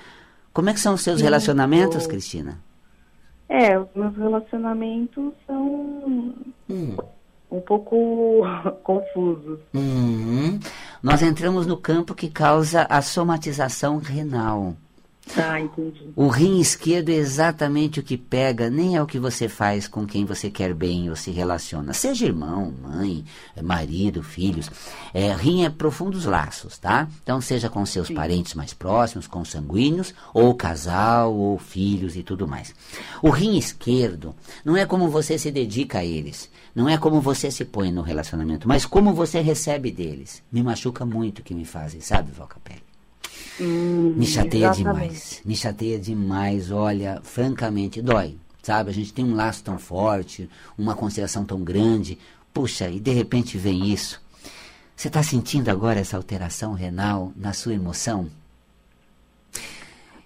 Como 0.52 0.70
é 0.70 0.72
que 0.72 0.80
são 0.80 0.94
os 0.94 1.02
seus 1.02 1.18
Sim, 1.18 1.24
relacionamentos, 1.24 2.04
eu... 2.04 2.08
Cristina? 2.08 2.58
É, 3.48 3.78
os 3.78 3.88
meus 3.94 4.16
relacionamentos 4.16 5.32
são 5.46 6.34
hum. 6.68 6.96
Um 7.50 7.60
pouco 7.60 8.42
confusos. 8.82 9.60
Uhum. 9.74 10.58
Nós 11.02 11.22
entramos 11.22 11.66
no 11.66 11.76
campo 11.76 12.14
que 12.14 12.28
causa 12.28 12.86
a 12.88 13.00
somatização 13.02 13.98
renal. 13.98 14.74
Ah, 15.34 15.60
entendi. 15.60 16.12
O 16.14 16.28
rim 16.28 16.60
esquerdo 16.60 17.08
é 17.08 17.14
exatamente 17.14 17.98
o 17.98 18.02
que 18.02 18.16
pega, 18.16 18.70
nem 18.70 18.96
é 18.96 19.02
o 19.02 19.06
que 19.06 19.18
você 19.18 19.48
faz 19.48 19.88
com 19.88 20.06
quem 20.06 20.24
você 20.24 20.48
quer 20.48 20.72
bem 20.72 21.10
ou 21.10 21.16
se 21.16 21.30
relaciona. 21.30 21.92
Seja 21.92 22.26
irmão, 22.26 22.72
mãe, 22.80 23.24
marido, 23.60 24.22
filhos. 24.22 24.70
É, 25.12 25.34
rim 25.34 25.64
é 25.64 25.70
profundos 25.70 26.24
laços, 26.24 26.78
tá? 26.78 27.08
Então, 27.22 27.40
seja 27.40 27.68
com 27.68 27.84
seus 27.84 28.06
Sim. 28.08 28.14
parentes 28.14 28.54
mais 28.54 28.72
próximos, 28.72 29.26
com 29.26 29.44
sanguíneos, 29.44 30.14
ou 30.32 30.54
casal, 30.54 31.34
ou 31.34 31.58
filhos 31.58 32.16
e 32.16 32.22
tudo 32.22 32.46
mais. 32.46 32.74
O 33.20 33.30
rim 33.30 33.58
esquerdo 33.58 34.34
não 34.64 34.76
é 34.76 34.86
como 34.86 35.08
você 35.08 35.36
se 35.38 35.50
dedica 35.50 35.98
a 35.98 36.04
eles, 36.04 36.48
não 36.74 36.88
é 36.88 36.96
como 36.96 37.20
você 37.20 37.50
se 37.50 37.64
põe 37.64 37.90
no 37.90 38.02
relacionamento, 38.02 38.68
mas 38.68 38.86
como 38.86 39.12
você 39.12 39.40
recebe 39.40 39.90
deles. 39.90 40.42
Me 40.52 40.62
machuca 40.62 41.04
muito 41.04 41.40
o 41.40 41.42
que 41.42 41.54
me 41.54 41.64
fazem, 41.64 42.00
sabe, 42.00 42.30
Valcapelli? 42.30 42.85
Hum, 43.60 44.14
me 44.16 44.26
chateia 44.26 44.66
exatamente. 44.66 44.98
demais. 44.98 45.42
Me 45.44 45.56
chateia 45.56 45.98
demais. 45.98 46.70
Olha, 46.70 47.20
francamente, 47.22 48.02
dói. 48.02 48.36
Sabe? 48.62 48.90
A 48.90 48.92
gente 48.92 49.12
tem 49.12 49.24
um 49.24 49.34
laço 49.34 49.62
tão 49.62 49.78
forte, 49.78 50.50
uma 50.76 50.94
consideração 50.94 51.44
tão 51.44 51.62
grande. 51.62 52.18
Puxa, 52.52 52.88
e 52.88 52.98
de 52.98 53.12
repente 53.12 53.56
vem 53.56 53.92
isso. 53.92 54.20
Você 54.94 55.08
está 55.08 55.22
sentindo 55.22 55.68
agora 55.68 56.00
essa 56.00 56.16
alteração 56.16 56.72
renal 56.72 57.32
na 57.36 57.52
sua 57.52 57.74
emoção? 57.74 58.28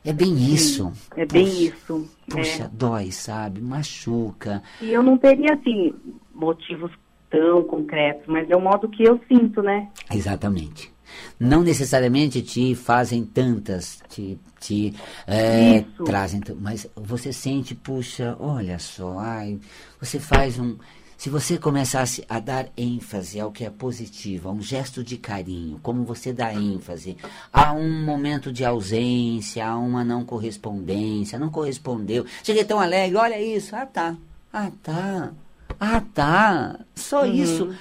É 0.04 0.12
bem 0.12 0.34
Sim, 0.34 0.54
isso. 0.54 0.92
É 1.16 1.26
bem 1.26 1.44
puxa, 1.44 1.60
isso. 1.60 2.10
Puxa, 2.28 2.62
é. 2.64 2.70
dói, 2.72 3.10
sabe? 3.10 3.60
Machuca. 3.60 4.62
E 4.80 4.90
eu 4.90 5.02
não 5.02 5.18
teria, 5.18 5.54
assim, 5.54 5.94
motivos 6.34 6.90
tão 7.28 7.62
concretos, 7.64 8.24
mas 8.26 8.48
é 8.50 8.56
o 8.56 8.60
modo 8.60 8.88
que 8.88 9.02
eu 9.02 9.20
sinto, 9.28 9.62
né? 9.62 9.88
Exatamente. 10.10 10.90
Não 11.38 11.62
necessariamente 11.62 12.42
te 12.42 12.74
fazem 12.74 13.24
tantas, 13.24 14.00
te, 14.08 14.38
te 14.58 14.94
é, 15.26 15.84
trazem, 16.04 16.40
mas 16.60 16.86
você 16.94 17.32
sente, 17.32 17.74
puxa, 17.74 18.36
olha 18.38 18.78
só, 18.78 19.18
ai, 19.18 19.58
você 20.00 20.18
faz 20.18 20.58
um 20.58 20.76
se 21.20 21.28
você 21.28 21.58
começasse 21.58 22.24
a 22.26 22.40
dar 22.40 22.68
ênfase 22.74 23.38
ao 23.38 23.52
que 23.52 23.62
é 23.62 23.68
positivo, 23.68 24.48
a 24.48 24.52
um 24.52 24.62
gesto 24.62 25.04
de 25.04 25.18
carinho, 25.18 25.78
como 25.82 26.02
você 26.02 26.32
dá 26.32 26.54
ênfase 26.54 27.14
a 27.52 27.74
um 27.74 28.02
momento 28.02 28.50
de 28.50 28.64
ausência, 28.64 29.66
a 29.66 29.76
uma 29.76 30.02
não 30.02 30.24
correspondência, 30.24 31.38
não 31.38 31.50
correspondeu, 31.50 32.24
cheguei 32.42 32.64
tão 32.64 32.80
alegre, 32.80 33.18
olha 33.18 33.38
isso, 33.38 33.76
ah 33.76 33.84
tá, 33.84 34.16
ah 34.50 34.70
tá, 34.82 35.30
ah 35.78 36.00
tá, 36.14 36.80
só 36.94 37.26
uhum. 37.26 37.34
isso, 37.34 37.74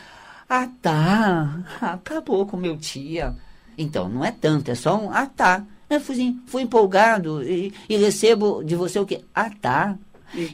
ah 0.50 0.68
tá, 0.82 1.64
acabou 1.80 2.46
com 2.46 2.58
meu 2.58 2.76
tia. 2.76 3.36
Então, 3.78 4.10
não 4.10 4.26
é 4.26 4.32
tanto, 4.32 4.72
é 4.72 4.76
só 4.76 5.00
um 5.00 5.12
ah 5.12 5.28
tá. 5.28 5.64
Eu 5.90 6.02
fui, 6.02 6.36
fui 6.46 6.64
empolgado 6.64 7.42
e, 7.44 7.74
e 7.88 7.98
recebo 7.98 8.64
de 8.64 8.76
você 8.76 9.00
o 9.00 9.06
que? 9.06 9.24
Ah 9.34 9.50
tá. 9.50 9.98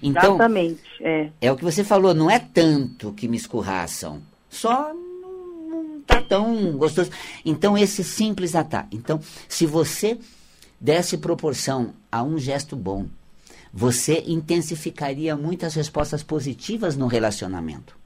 Então, 0.01 0.35
Exatamente. 0.35 0.81
É. 1.01 1.29
é 1.41 1.51
o 1.51 1.55
que 1.55 1.63
você 1.63 1.83
falou, 1.83 2.13
não 2.13 2.29
é 2.29 2.39
tanto 2.39 3.11
que 3.13 3.27
me 3.27 3.37
escorraçam. 3.37 4.21
Só 4.49 4.93
não 4.93 5.99
está 5.99 6.21
tão 6.21 6.77
gostoso. 6.77 7.11
Então, 7.43 7.77
esse 7.77 8.03
simples 8.03 8.55
ataque. 8.55 8.95
Então, 8.95 9.19
se 9.49 9.65
você 9.65 10.17
desse 10.79 11.17
proporção 11.17 11.93
a 12.11 12.23
um 12.23 12.37
gesto 12.37 12.75
bom, 12.75 13.07
você 13.73 14.23
intensificaria 14.27 15.35
muitas 15.35 15.73
respostas 15.73 16.23
positivas 16.23 16.95
no 16.95 17.07
relacionamento. 17.07 18.04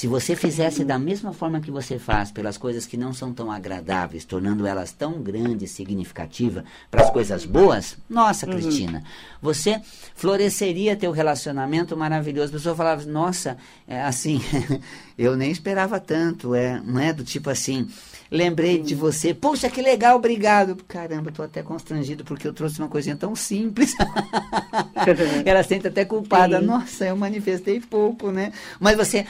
Se 0.00 0.06
você 0.06 0.34
fizesse 0.34 0.82
da 0.82 0.98
mesma 0.98 1.30
forma 1.30 1.60
que 1.60 1.70
você 1.70 1.98
faz 1.98 2.32
pelas 2.32 2.56
coisas 2.56 2.86
que 2.86 2.96
não 2.96 3.12
são 3.12 3.34
tão 3.34 3.52
agradáveis, 3.52 4.24
tornando 4.24 4.66
elas 4.66 4.92
tão 4.92 5.20
grandes 5.20 5.70
e 5.70 5.74
significativas 5.74 6.64
para 6.90 7.04
as 7.04 7.10
coisas 7.10 7.44
boas, 7.44 7.98
nossa, 8.08 8.46
uhum. 8.46 8.52
Cristina, 8.52 9.04
você 9.42 9.78
floresceria 10.14 10.96
teu 10.96 11.10
relacionamento 11.10 11.94
maravilhoso. 11.98 12.48
A 12.48 12.56
pessoa 12.56 12.74
falava, 12.74 13.04
nossa, 13.04 13.58
é 13.86 14.00
assim, 14.00 14.40
eu 15.18 15.36
nem 15.36 15.50
esperava 15.50 16.00
tanto, 16.00 16.54
é, 16.54 16.80
não 16.82 16.98
é 16.98 17.12
do 17.12 17.22
tipo 17.22 17.50
assim, 17.50 17.86
lembrei 18.30 18.78
de 18.78 18.94
você. 18.94 19.34
Poxa, 19.34 19.68
que 19.68 19.82
legal, 19.82 20.16
obrigado. 20.16 20.76
Caramba, 20.88 21.30
estou 21.30 21.44
até 21.44 21.62
constrangido 21.62 22.24
porque 22.24 22.46
eu 22.46 22.54
trouxe 22.54 22.78
uma 22.78 22.88
coisinha 22.88 23.16
tão 23.16 23.34
simples. 23.34 23.94
Ela 25.44 25.62
sente 25.62 25.88
até 25.88 26.04
culpada. 26.04 26.60
Sim. 26.60 26.66
Nossa, 26.66 27.06
eu 27.06 27.16
manifestei 27.16 27.80
pouco, 27.80 28.30
né? 28.30 28.52
Mas 28.78 28.96
você 28.96 29.26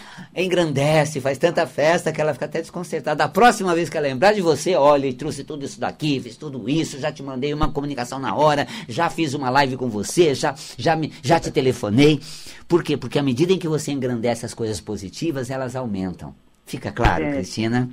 engrandece, 0.61 1.21
faz 1.21 1.39
tanta 1.39 1.67
festa 1.67 2.13
que 2.13 2.21
ela 2.21 2.33
fica 2.33 2.45
até 2.45 2.61
desconcertada. 2.61 3.25
A 3.25 3.29
próxima 3.29 3.75
vez 3.75 3.89
que 3.89 3.97
ela 3.97 4.07
lembrar 4.07 4.33
de 4.33 4.41
você, 4.41 4.75
olha, 4.75 5.13
trouxe 5.15 5.45
tudo 5.45 5.65
isso 5.65 5.81
daqui, 5.81 6.21
fiz 6.21 6.37
tudo 6.37 6.69
isso, 6.69 6.99
já 6.99 7.11
te 7.13 7.23
mandei 7.23 7.53
uma 7.55 7.71
comunicação 7.73 8.19
na 8.19 8.35
hora, 8.35 8.67
já 8.89 9.09
fiz 9.09 9.35
uma 9.35 9.51
live 9.51 9.77
com 9.77 9.89
você, 9.89 10.35
já, 10.35 10.55
já, 10.77 10.97
me, 10.97 11.13
já 11.23 11.41
te 11.41 11.51
telefonei. 11.51 12.21
Por 12.69 12.83
quê? 12.83 12.97
Porque 12.97 13.19
à 13.19 13.23
medida 13.23 13.53
em 13.53 13.59
que 13.59 13.69
você 13.69 13.93
engrandece 13.93 14.47
as 14.47 14.55
coisas 14.55 14.81
positivas, 14.81 15.51
elas 15.51 15.75
aumentam. 15.75 16.35
Fica 16.67 16.93
claro, 16.93 17.25
é. 17.25 17.33
Cristina? 17.33 17.91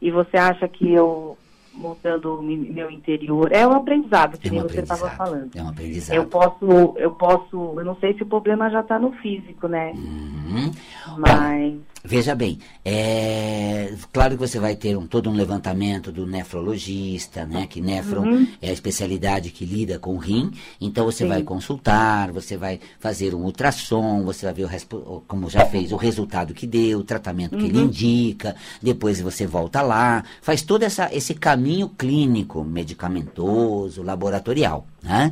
e 0.00 0.10
você 0.10 0.36
acha 0.36 0.68
que 0.68 0.92
eu 0.92 1.36
montando 1.74 2.40
meu 2.42 2.90
interior 2.90 3.52
é 3.52 3.66
um 3.66 3.72
aprendizado 3.72 4.38
que 4.38 4.48
é 4.48 4.52
um 4.52 4.62
você 4.62 4.80
estava 4.80 5.10
falando 5.10 5.50
é 5.54 5.62
um 5.62 5.68
aprendizado 5.68 6.16
eu 6.16 6.24
posso 6.24 6.94
eu 6.96 7.10
posso 7.10 7.74
eu 7.78 7.84
não 7.84 7.96
sei 7.96 8.14
se 8.14 8.22
o 8.22 8.26
problema 8.26 8.70
já 8.70 8.80
está 8.80 8.98
no 8.98 9.12
físico 9.12 9.68
né 9.68 9.92
uhum. 9.92 10.70
mas 11.18 11.74
Veja 12.06 12.34
bem, 12.34 12.58
é 12.84 13.92
claro 14.12 14.34
que 14.34 14.40
você 14.40 14.60
vai 14.60 14.76
ter 14.76 14.96
um, 14.96 15.06
todo 15.06 15.28
um 15.28 15.34
levantamento 15.34 16.12
do 16.12 16.26
nefrologista, 16.26 17.44
né? 17.44 17.66
Que 17.66 17.80
nefro 17.80 18.22
uhum. 18.22 18.46
é 18.62 18.70
a 18.70 18.72
especialidade 18.72 19.50
que 19.50 19.64
lida 19.64 19.98
com 19.98 20.14
o 20.14 20.18
rim. 20.18 20.52
Então 20.80 21.04
você 21.04 21.24
Sim. 21.24 21.28
vai 21.28 21.42
consultar, 21.42 22.30
você 22.30 22.56
vai 22.56 22.78
fazer 23.00 23.34
um 23.34 23.42
ultrassom, 23.42 24.22
você 24.24 24.46
vai 24.46 24.54
ver 24.54 24.64
o 24.64 25.22
como 25.26 25.50
já 25.50 25.66
fez 25.66 25.92
o 25.92 25.96
resultado 25.96 26.54
que 26.54 26.66
deu, 26.66 27.00
o 27.00 27.04
tratamento 27.04 27.54
uhum. 27.54 27.60
que 27.60 27.66
ele 27.66 27.78
uhum. 27.78 27.84
indica. 27.86 28.54
Depois 28.80 29.20
você 29.20 29.46
volta 29.46 29.82
lá, 29.82 30.22
faz 30.40 30.62
todo 30.62 30.82
essa, 30.84 31.12
esse 31.12 31.34
caminho 31.34 31.88
clínico, 31.88 32.62
medicamentoso, 32.64 34.02
laboratorial. 34.02 34.86
Né? 35.06 35.30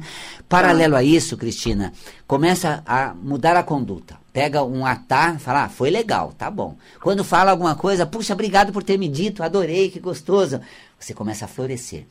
Paralelo 0.48 0.94
a 0.94 1.02
isso, 1.02 1.36
Cristina, 1.36 1.92
começa 2.28 2.80
a 2.86 3.12
mudar 3.12 3.56
a 3.56 3.62
conduta 3.64 4.22
pega 4.32 4.64
um 4.64 4.84
atar, 4.84 5.38
fala, 5.38 5.62
ah, 5.62 5.68
foi 5.68 5.90
legal, 5.90 6.32
tá 6.32 6.50
bom. 6.50 6.76
Quando 7.00 7.22
fala 7.22 7.52
alguma 7.52 7.76
coisa, 7.76 8.04
puxa, 8.04 8.32
obrigado 8.32 8.72
por 8.72 8.82
ter 8.82 8.98
me 8.98 9.08
dito, 9.08 9.44
adorei, 9.44 9.88
que 9.88 10.00
gostoso. 10.00 10.60
Você 10.98 11.14
começa 11.14 11.44
a 11.44 11.48
florescer. 11.48 12.04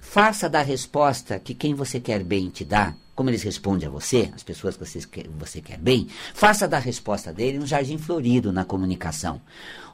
Faça 0.00 0.48
da 0.48 0.62
resposta 0.62 1.38
que 1.38 1.52
quem 1.52 1.74
você 1.74 2.00
quer 2.00 2.24
bem 2.24 2.48
te 2.48 2.64
dá, 2.64 2.94
como 3.16 3.30
eles 3.30 3.42
respondem 3.42 3.88
a 3.88 3.90
você, 3.90 4.30
as 4.34 4.42
pessoas 4.42 4.76
que 4.76 4.84
você 4.84 5.00
quer, 5.00 5.26
você 5.28 5.62
quer 5.62 5.78
bem, 5.78 6.06
faça 6.34 6.68
da 6.68 6.78
resposta 6.78 7.32
dele 7.32 7.58
um 7.58 7.66
jardim 7.66 7.96
florido 7.96 8.52
na 8.52 8.62
comunicação. 8.62 9.40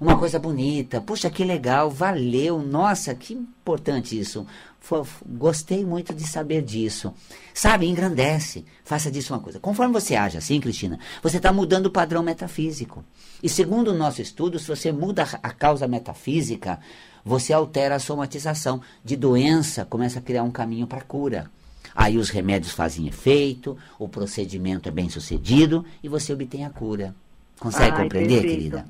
Uma 0.01 0.19
coisa 0.19 0.41
bonita, 0.41 1.01
puxa, 1.01 1.31
que 1.31 1.45
legal, 1.45 1.89
valeu, 1.89 2.61
nossa, 2.61 3.15
que 3.15 3.33
importante 3.33 4.19
isso. 4.19 4.45
Gostei 5.25 5.85
muito 5.85 6.13
de 6.13 6.27
saber 6.27 6.63
disso. 6.63 7.15
Sabe, 7.55 7.87
engrandece. 7.87 8.65
Faça 8.85 9.09
disso 9.09 9.33
uma 9.33 9.39
coisa. 9.39 9.61
Conforme 9.61 9.93
você 9.93 10.17
age 10.17 10.37
assim, 10.37 10.61
Cristina, 10.61 10.99
você 11.23 11.37
está 11.37 11.53
mudando 11.53 11.87
o 11.87 11.91
padrão 11.91 12.25
metafísico. 12.25 13.05
E 13.41 13.49
segundo 13.49 13.93
o 13.93 13.97
nosso 13.97 14.21
estudo, 14.21 14.59
se 14.59 14.67
você 14.67 14.91
muda 14.91 15.23
a 15.41 15.51
causa 15.53 15.87
metafísica, 15.87 16.81
você 17.25 17.53
altera 17.53 17.95
a 17.95 18.01
somatização. 18.01 18.81
De 19.05 19.15
doença, 19.15 19.85
começa 19.85 20.19
a 20.19 20.23
criar 20.23 20.43
um 20.43 20.51
caminho 20.51 20.89
para 20.89 21.03
cura. 21.03 21.49
Aí 21.95 22.19
os 22.19 22.31
remédios 22.31 22.73
fazem 22.73 23.07
efeito, 23.07 23.77
o 23.99 24.09
procedimento 24.09 24.89
é 24.89 24.93
bem 24.93 25.09
sucedido 25.09 25.85
e 26.03 26.09
você 26.09 26.33
obtém 26.33 26.65
a 26.65 26.71
cura. 26.71 27.15
Consegue 27.59 27.93
Ai, 27.93 28.03
compreender, 28.03 28.41
perfeito. 28.41 28.57
querida? 28.57 28.87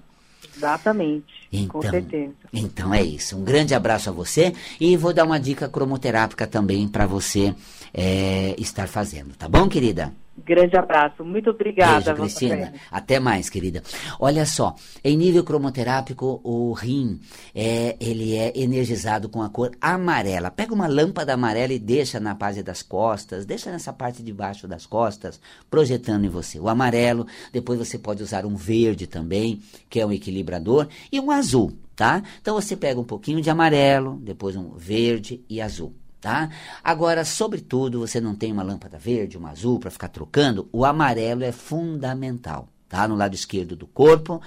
Exatamente. 0.57 1.49
Então, 1.53 1.69
com 1.69 1.83
certeza. 1.83 2.33
Então 2.53 2.93
é 2.95 3.03
isso. 3.03 3.37
Um 3.37 3.45
grande 3.45 3.75
abraço 3.75 4.09
a 4.09 4.13
você 4.13 4.55
e 4.81 4.97
vou 4.97 5.13
dar 5.13 5.25
uma 5.25 5.39
dica 5.39 5.69
cromoterápica 5.69 6.47
também 6.47 6.87
para 6.89 7.07
você 7.07 7.55
é, 7.93 8.55
estar 8.59 8.89
fazendo. 8.89 9.35
Tá 9.37 9.49
bom, 9.49 9.69
querida? 9.69 10.13
Grande 10.45 10.77
abraço, 10.77 11.25
muito 11.25 11.51
obrigada. 11.51 12.15
Beijo, 12.15 12.21
Cristina. 12.23 12.73
Até 12.91 13.21
mais, 13.21 13.49
querida. 13.49 13.83
Olha 14.19 14.45
só, 14.45 14.75
em 15.03 15.17
nível 15.17 15.45
cromoterápico, 15.45 16.41
o 16.43 16.73
rim 16.73 17.21
é, 17.55 17.97
ele 18.01 18.37
é 18.37 18.53
energizado 18.55 19.29
com 19.29 19.43
a 19.43 19.49
cor 19.49 19.71
amarela. 19.81 20.51
Pega 20.51 20.75
uma 20.75 20.87
lâmpada 20.87 21.35
amarela 21.35 21.73
e 21.73 21.79
deixa 21.79 22.19
na 22.19 22.35
base 22.35 22.63
das 22.63 22.83
costas, 22.83 23.47
deixa 23.47 23.71
nessa 23.71 23.93
parte 23.93 24.23
de 24.23 24.33
baixo 24.33 24.67
das 24.67 24.85
costas, 24.85 25.41
projetando 25.71 26.25
em 26.25 26.29
você. 26.29 26.59
O 26.59 26.69
amarelo, 26.69 27.27
depois 27.53 27.79
você 27.79 27.99
pode 27.99 28.23
usar 28.23 28.45
um 28.45 28.57
verde 28.57 29.07
também, 29.07 29.61
que 29.89 30.01
é 30.01 30.07
um 30.07 30.13
equilibrador, 30.13 30.89
e 31.11 31.21
um 31.21 31.31
azul, 31.31 31.73
tá? 31.95 32.23
Então 32.41 32.55
você 32.55 32.77
pega 32.77 33.01
um 33.01 33.05
pouquinho 33.05 33.41
de 33.41 33.49
amarelo, 33.49 34.19
depois 34.23 34.57
um 34.57 34.73
verde 34.77 35.45
e 35.49 35.61
azul 35.61 35.95
tá? 36.23 36.49
Agora, 36.83 37.25
sobretudo, 37.25 37.99
você 37.99 38.21
não 38.21 38.35
tem 38.35 38.53
uma 38.53 38.63
lâmpada 38.63 38.97
verde, 38.97 39.37
uma 39.37 39.51
azul 39.51 39.81
para 39.81 39.91
ficar 39.91 40.09
trocando, 40.09 40.69
o 40.73 40.85
amarelo 40.85 41.43
é 41.43 41.51
fundamental, 41.51 42.69
tá? 42.89 43.07
No 43.09 43.17
lado 43.17 43.35
esquerdo 43.35 43.75
do 43.75 43.89
corpo, 43.89 44.41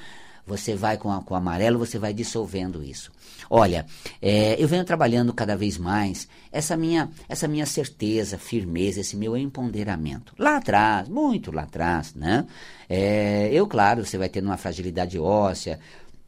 você 0.47 0.73
vai 0.73 0.97
com, 0.97 1.11
a, 1.11 1.21
com 1.21 1.33
o 1.33 1.37
amarelo, 1.37 1.77
você 1.77 1.99
vai 1.99 2.13
dissolvendo 2.13 2.81
isso. 2.81 3.11
Olha, 3.49 3.85
é, 4.21 4.55
eu 4.57 4.67
venho 4.67 4.85
trabalhando 4.85 5.33
cada 5.33 5.57
vez 5.57 5.77
mais 5.77 6.29
essa 6.49 6.77
minha, 6.77 7.09
essa 7.27 7.47
minha 7.47 7.65
certeza, 7.65 8.37
firmeza, 8.37 9.01
esse 9.01 9.17
meu 9.17 9.35
empoderamento. 9.35 10.33
Lá 10.39 10.57
atrás, 10.57 11.09
muito 11.09 11.51
lá 11.51 11.63
atrás, 11.63 12.13
né? 12.15 12.45
É, 12.87 13.49
eu, 13.51 13.67
claro, 13.67 14.05
você 14.05 14.17
vai 14.17 14.29
tendo 14.29 14.45
uma 14.45 14.57
fragilidade 14.57 15.19
óssea, 15.19 15.77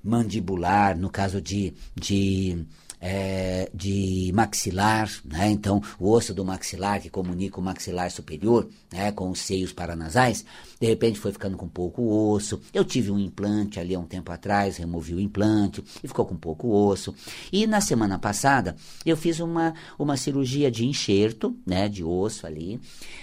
mandibular, 0.04 0.98
no 0.98 1.10
caso 1.10 1.42
de, 1.42 1.74
de 1.96 2.66
é, 3.00 3.70
de 3.74 4.32
maxilar, 4.34 5.10
né? 5.24 5.50
Então, 5.50 5.82
o 6.00 6.12
osso 6.12 6.34
do 6.34 6.44
maxilar 6.44 7.02
que 7.02 7.10
comunica 7.10 7.60
o 7.60 7.64
maxilar 7.64 8.10
superior, 8.12 8.68
né, 8.92 9.12
com 9.12 9.30
os 9.30 9.40
seios 9.40 9.72
paranasais, 9.72 10.46
de 10.80 10.88
repente 10.88 11.20
foi 11.20 11.32
ficando 11.32 11.58
com 11.58 11.68
pouco 11.68 12.04
osso. 12.32 12.60
Eu 12.74 12.84
tive 12.84 13.12
um 13.12 13.20
implante 13.20 13.80
ali 13.80 13.96
há 13.96 14.00
um 14.00 14.06
tempo 14.06 14.32
atrás, 14.32 14.78
removi 14.78 15.14
o 15.14 15.20
implante 15.20 15.84
e 16.04 16.08
ficou 16.08 16.26
com 16.26 16.36
pouco 16.36 16.70
osso. 16.70 17.14
E 17.52 17.68
na 17.68 17.82
semana 17.82 18.18
passada 18.18 18.76
eu 19.06 19.16
fiz 19.18 19.40
uma, 19.40 19.74
uma 19.98 20.18
cirurgia 20.18 20.72
de 20.72 20.86
enxerto, 20.86 21.56
né, 21.66 21.88
de 21.88 22.04
osso 22.04 22.46
ali, 22.48 22.80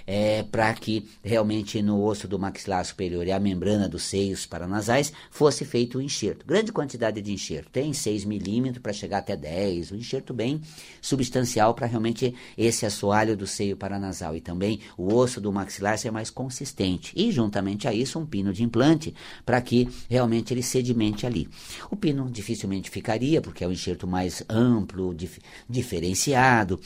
é, 0.07 0.43
para 0.43 0.73
que 0.75 1.09
realmente 1.23 1.81
no 1.83 2.03
osso 2.03 2.29
do 2.29 2.39
maxilar 2.39 2.85
superior 2.85 3.27
e 3.27 3.33
a 3.33 3.41
membrana 3.41 3.89
dos 3.89 4.05
seios 4.05 4.47
paranasais 4.47 5.13
fosse 5.31 5.65
feito 5.65 5.99
o 5.99 6.03
enxerto. 6.03 6.47
Grande 6.47 6.73
quantidade 6.73 7.21
de 7.21 7.33
enxerto, 7.33 7.71
tem 7.71 7.93
6 7.93 8.25
milímetros 8.25 8.83
para 8.83 8.93
chegar 8.93 9.19
até 9.19 9.37
10, 9.37 9.64
um 9.65 9.97
enxerto 9.97 10.33
bem 10.33 10.61
substancial 11.01 11.75
para 11.75 11.87
realmente 11.87 12.35
esse 12.57 12.87
assoalho 12.87 13.37
do 13.37 13.47
seio 13.47 13.77
paranasal 13.77 14.37
e 14.37 14.41
também 14.41 14.81
o 14.97 15.15
osso 15.15 15.41
do 15.41 15.53
maxilar 15.53 15.99
ser 15.99 16.11
mais 16.11 16.31
consistente. 16.31 17.13
E 17.17 17.31
juntamente 17.31 17.89
a 17.89 17.93
isso 17.93 18.19
um 18.19 18.27
pino 18.27 18.53
de 18.53 18.63
implante 18.63 19.15
para 19.45 19.61
que 19.61 19.89
realmente 20.09 20.53
ele 20.53 20.63
sedimente 20.63 21.27
ali. 21.27 21.49
O 21.91 21.97
pino 21.97 22.31
dificilmente 22.31 22.91
ficaria 22.91 23.41
porque 23.41 23.65
é 23.65 23.69
um 23.69 23.73
enxerto 23.73 24.07
mais 24.07 24.43
amplo, 24.49 25.15
dif 25.15 25.39
diferenciado. 25.69 26.81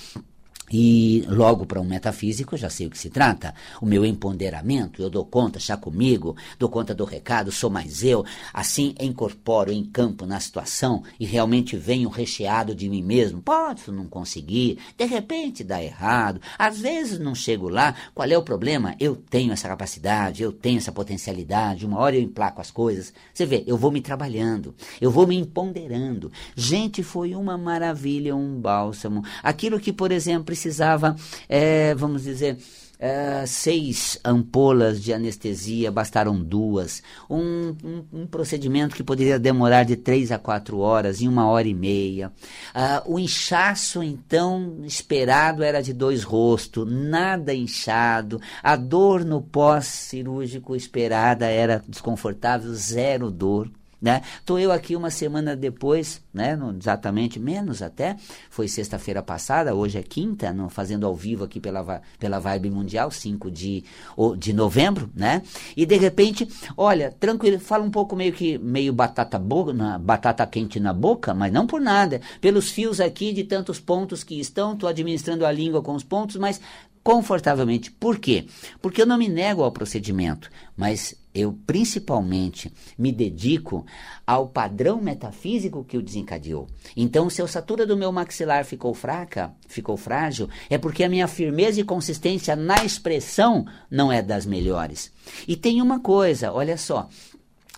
E 0.70 1.24
logo 1.28 1.66
para 1.66 1.80
um 1.80 1.84
metafísico 1.84 2.56
já 2.56 2.68
sei 2.68 2.86
o 2.86 2.90
que 2.90 2.98
se 2.98 3.10
trata. 3.10 3.54
O 3.80 3.86
meu 3.86 4.04
empoderamento, 4.04 5.02
eu 5.02 5.10
dou 5.10 5.24
conta, 5.24 5.58
chá 5.58 5.76
comigo, 5.76 6.36
dou 6.58 6.68
conta 6.68 6.94
do 6.94 7.04
recado, 7.04 7.50
sou 7.50 7.70
mais 7.70 8.02
eu. 8.02 8.24
Assim 8.52 8.94
incorporo 9.00 9.72
em 9.72 9.84
campo 9.84 10.26
na 10.26 10.40
situação 10.40 11.02
e 11.18 11.24
realmente 11.24 11.76
venho 11.76 12.08
recheado 12.08 12.74
de 12.74 12.88
mim 12.88 13.02
mesmo. 13.02 13.40
Posso 13.40 13.92
não 13.92 14.06
conseguir, 14.06 14.78
de 14.96 15.04
repente 15.04 15.64
dá 15.64 15.82
errado, 15.82 16.40
às 16.58 16.78
vezes 16.78 17.18
não 17.18 17.34
chego 17.34 17.68
lá. 17.68 17.94
Qual 18.14 18.28
é 18.28 18.36
o 18.36 18.42
problema? 18.42 18.94
Eu 19.00 19.16
tenho 19.16 19.52
essa 19.52 19.68
capacidade, 19.68 20.42
eu 20.42 20.52
tenho 20.52 20.78
essa 20.78 20.92
potencialidade. 20.92 21.86
Uma 21.86 21.98
hora 21.98 22.16
eu 22.16 22.22
emplaco 22.22 22.60
as 22.60 22.70
coisas. 22.70 23.12
Você 23.32 23.46
vê, 23.46 23.64
eu 23.66 23.76
vou 23.76 23.90
me 23.90 24.00
trabalhando, 24.00 24.74
eu 25.00 25.10
vou 25.10 25.26
me 25.26 25.36
empoderando. 25.36 26.30
Gente, 26.54 27.02
foi 27.02 27.34
uma 27.34 27.56
maravilha, 27.56 28.34
um 28.34 28.60
bálsamo. 28.60 29.22
Aquilo 29.42 29.80
que, 29.80 29.92
por 29.92 30.12
exemplo, 30.12 30.52
precisava, 30.58 31.14
é, 31.48 31.94
vamos 31.94 32.24
dizer, 32.24 32.58
é, 32.98 33.46
seis 33.46 34.18
ampolas 34.24 35.00
de 35.00 35.12
anestesia, 35.12 35.92
bastaram 35.92 36.36
duas. 36.36 37.00
Um, 37.30 37.76
um, 37.84 38.04
um, 38.12 38.26
procedimento 38.26 38.96
que 38.96 39.04
poderia 39.04 39.38
demorar 39.38 39.84
de 39.84 39.94
três 39.94 40.32
a 40.32 40.38
quatro 40.38 40.78
horas, 40.78 41.22
em 41.22 41.28
uma 41.28 41.46
hora 41.46 41.68
e 41.68 41.74
meia. 41.74 42.32
Uh, 42.74 43.14
o 43.14 43.18
inchaço, 43.20 44.02
então, 44.02 44.80
esperado 44.82 45.62
era 45.62 45.80
de 45.80 45.92
dois 45.92 46.24
rostos, 46.24 46.90
nada 46.90 47.54
inchado. 47.54 48.40
A 48.60 48.74
dor 48.74 49.24
no 49.24 49.40
pós-cirúrgico 49.40 50.74
esperada 50.74 51.46
era 51.46 51.84
desconfortável, 51.88 52.74
zero 52.74 53.30
dor. 53.30 53.70
Né? 54.00 54.22
Tô 54.44 54.58
eu 54.58 54.70
aqui 54.70 54.94
uma 54.94 55.10
semana 55.10 55.56
depois, 55.56 56.22
né? 56.32 56.56
Exatamente 56.78 57.40
menos 57.40 57.82
até, 57.82 58.16
foi 58.48 58.68
sexta-feira 58.68 59.20
passada, 59.22 59.74
hoje 59.74 59.98
é 59.98 60.02
quinta, 60.02 60.54
fazendo 60.70 61.04
ao 61.04 61.16
vivo 61.16 61.42
aqui 61.42 61.58
pela, 61.58 62.00
pela 62.16 62.38
Vibe 62.38 62.70
Mundial, 62.70 63.10
5 63.10 63.50
de, 63.50 63.82
de 64.38 64.52
novembro, 64.52 65.10
né? 65.16 65.42
E 65.76 65.84
de 65.84 65.96
repente, 65.96 66.48
olha, 66.76 67.10
tranquilo, 67.10 67.58
fala 67.58 67.82
um 67.82 67.90
pouco 67.90 68.14
meio 68.14 68.32
que 68.32 68.56
meio 68.58 68.92
batata, 68.92 69.36
boca, 69.36 69.72
na, 69.72 69.98
batata 69.98 70.46
quente 70.46 70.78
na 70.78 70.92
boca, 70.92 71.34
mas 71.34 71.52
não 71.52 71.66
por 71.66 71.80
nada. 71.80 72.20
Pelos 72.40 72.70
fios 72.70 73.00
aqui 73.00 73.32
de 73.32 73.42
tantos 73.42 73.80
pontos 73.80 74.22
que 74.22 74.38
estão, 74.38 74.76
tô 74.76 74.86
administrando 74.86 75.44
a 75.44 75.50
língua 75.50 75.82
com 75.82 75.94
os 75.94 76.04
pontos, 76.04 76.36
mas 76.36 76.60
confortavelmente. 77.08 77.90
Por 77.90 78.18
quê? 78.18 78.44
Porque 78.82 79.00
eu 79.00 79.06
não 79.06 79.16
me 79.16 79.30
nego 79.30 79.62
ao 79.62 79.72
procedimento, 79.72 80.50
mas 80.76 81.14
eu 81.34 81.58
principalmente 81.66 82.70
me 82.98 83.10
dedico 83.10 83.86
ao 84.26 84.46
padrão 84.46 85.00
metafísico 85.00 85.82
que 85.82 85.96
o 85.96 86.02
desencadeou. 86.02 86.66
Então, 86.94 87.30
se 87.30 87.40
a 87.40 87.46
ossatura 87.46 87.86
do 87.86 87.96
meu 87.96 88.12
maxilar 88.12 88.62
ficou 88.62 88.92
fraca, 88.92 89.54
ficou 89.66 89.96
frágil, 89.96 90.50
é 90.68 90.76
porque 90.76 91.02
a 91.02 91.08
minha 91.08 91.26
firmeza 91.26 91.80
e 91.80 91.84
consistência 91.84 92.54
na 92.54 92.84
expressão 92.84 93.64
não 93.90 94.12
é 94.12 94.20
das 94.20 94.44
melhores. 94.44 95.10
E 95.46 95.56
tem 95.56 95.80
uma 95.80 96.00
coisa, 96.00 96.52
olha 96.52 96.76
só. 96.76 97.08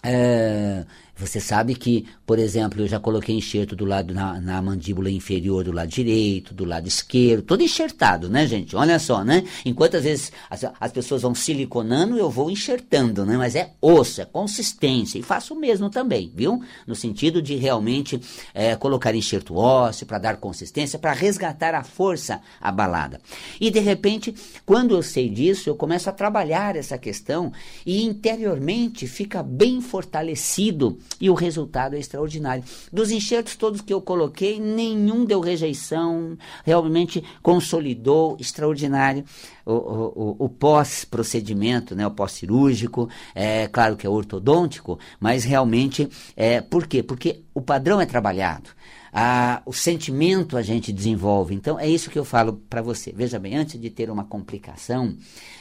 É, 0.02 0.84
você 1.20 1.38
sabe 1.38 1.74
que, 1.74 2.06
por 2.24 2.38
exemplo, 2.38 2.80
eu 2.80 2.88
já 2.88 2.98
coloquei 2.98 3.36
enxerto 3.36 3.76
do 3.76 3.84
lado 3.84 4.14
na, 4.14 4.40
na, 4.40 4.62
mandíbula 4.62 5.10
inferior 5.10 5.62
do 5.62 5.72
lado 5.72 5.88
direito, 5.88 6.54
do 6.54 6.64
lado 6.64 6.88
esquerdo, 6.88 7.42
todo 7.42 7.62
enxertado, 7.62 8.28
né, 8.30 8.46
gente? 8.46 8.74
Olha 8.74 8.98
só, 8.98 9.22
né? 9.22 9.44
Enquanto 9.64 9.96
às 9.96 10.04
vezes 10.04 10.32
as, 10.48 10.64
as 10.80 10.92
pessoas 10.92 11.22
vão 11.22 11.34
siliconando, 11.34 12.16
eu 12.16 12.30
vou 12.30 12.50
enxertando, 12.50 13.26
né? 13.26 13.36
Mas 13.36 13.54
é 13.54 13.72
osso, 13.82 14.22
é 14.22 14.24
consistência. 14.24 15.18
E 15.18 15.22
faço 15.22 15.54
o 15.54 15.60
mesmo 15.60 15.90
também, 15.90 16.32
viu? 16.34 16.62
No 16.86 16.94
sentido 16.94 17.42
de 17.42 17.54
realmente 17.56 18.20
é, 18.54 18.74
colocar 18.74 19.14
enxerto 19.14 19.56
ósseo 19.56 20.06
para 20.06 20.18
dar 20.18 20.36
consistência, 20.38 20.98
para 20.98 21.12
resgatar 21.12 21.74
a 21.74 21.84
força 21.84 22.40
abalada. 22.60 23.20
E 23.60 23.70
de 23.70 23.80
repente, 23.80 24.34
quando 24.64 24.94
eu 24.94 25.02
sei 25.02 25.28
disso, 25.28 25.68
eu 25.68 25.74
começo 25.74 26.08
a 26.08 26.12
trabalhar 26.12 26.76
essa 26.76 26.96
questão 26.96 27.52
e 27.84 28.02
interiormente 28.02 29.06
fica 29.06 29.42
bem 29.42 29.80
fortalecido 29.80 30.98
e 31.20 31.28
o 31.28 31.34
resultado 31.34 31.94
é 31.94 31.98
extraordinário. 31.98 32.64
Dos 32.92 33.10
enxertos 33.10 33.54
todos 33.54 33.80
que 33.82 33.92
eu 33.92 34.00
coloquei, 34.00 34.58
nenhum 34.58 35.24
deu 35.24 35.40
rejeição, 35.40 36.36
realmente 36.64 37.22
consolidou, 37.42 38.36
extraordinário. 38.40 39.24
O, 39.66 39.72
o, 39.72 40.36
o 40.38 40.48
pós-procedimento, 40.48 41.94
né, 41.94 42.06
o 42.06 42.10
pós-cirúrgico, 42.10 43.08
é 43.34 43.68
claro 43.68 43.96
que 43.96 44.06
é 44.06 44.10
ortodôntico, 44.10 44.98
mas 45.20 45.44
realmente, 45.44 46.08
é, 46.34 46.60
por 46.60 46.86
quê? 46.86 47.02
Porque 47.02 47.42
o 47.54 47.60
padrão 47.60 48.00
é 48.00 48.06
trabalhado. 48.06 48.70
Ah, 49.12 49.62
o 49.66 49.72
sentimento 49.72 50.56
a 50.56 50.62
gente 50.62 50.92
desenvolve. 50.92 51.54
Então, 51.54 51.78
é 51.78 51.88
isso 51.88 52.10
que 52.10 52.18
eu 52.18 52.24
falo 52.24 52.60
para 52.68 52.82
você. 52.82 53.12
Veja 53.12 53.38
bem, 53.38 53.56
antes 53.56 53.80
de 53.80 53.90
ter 53.90 54.10
uma 54.10 54.24
complicação, 54.24 55.16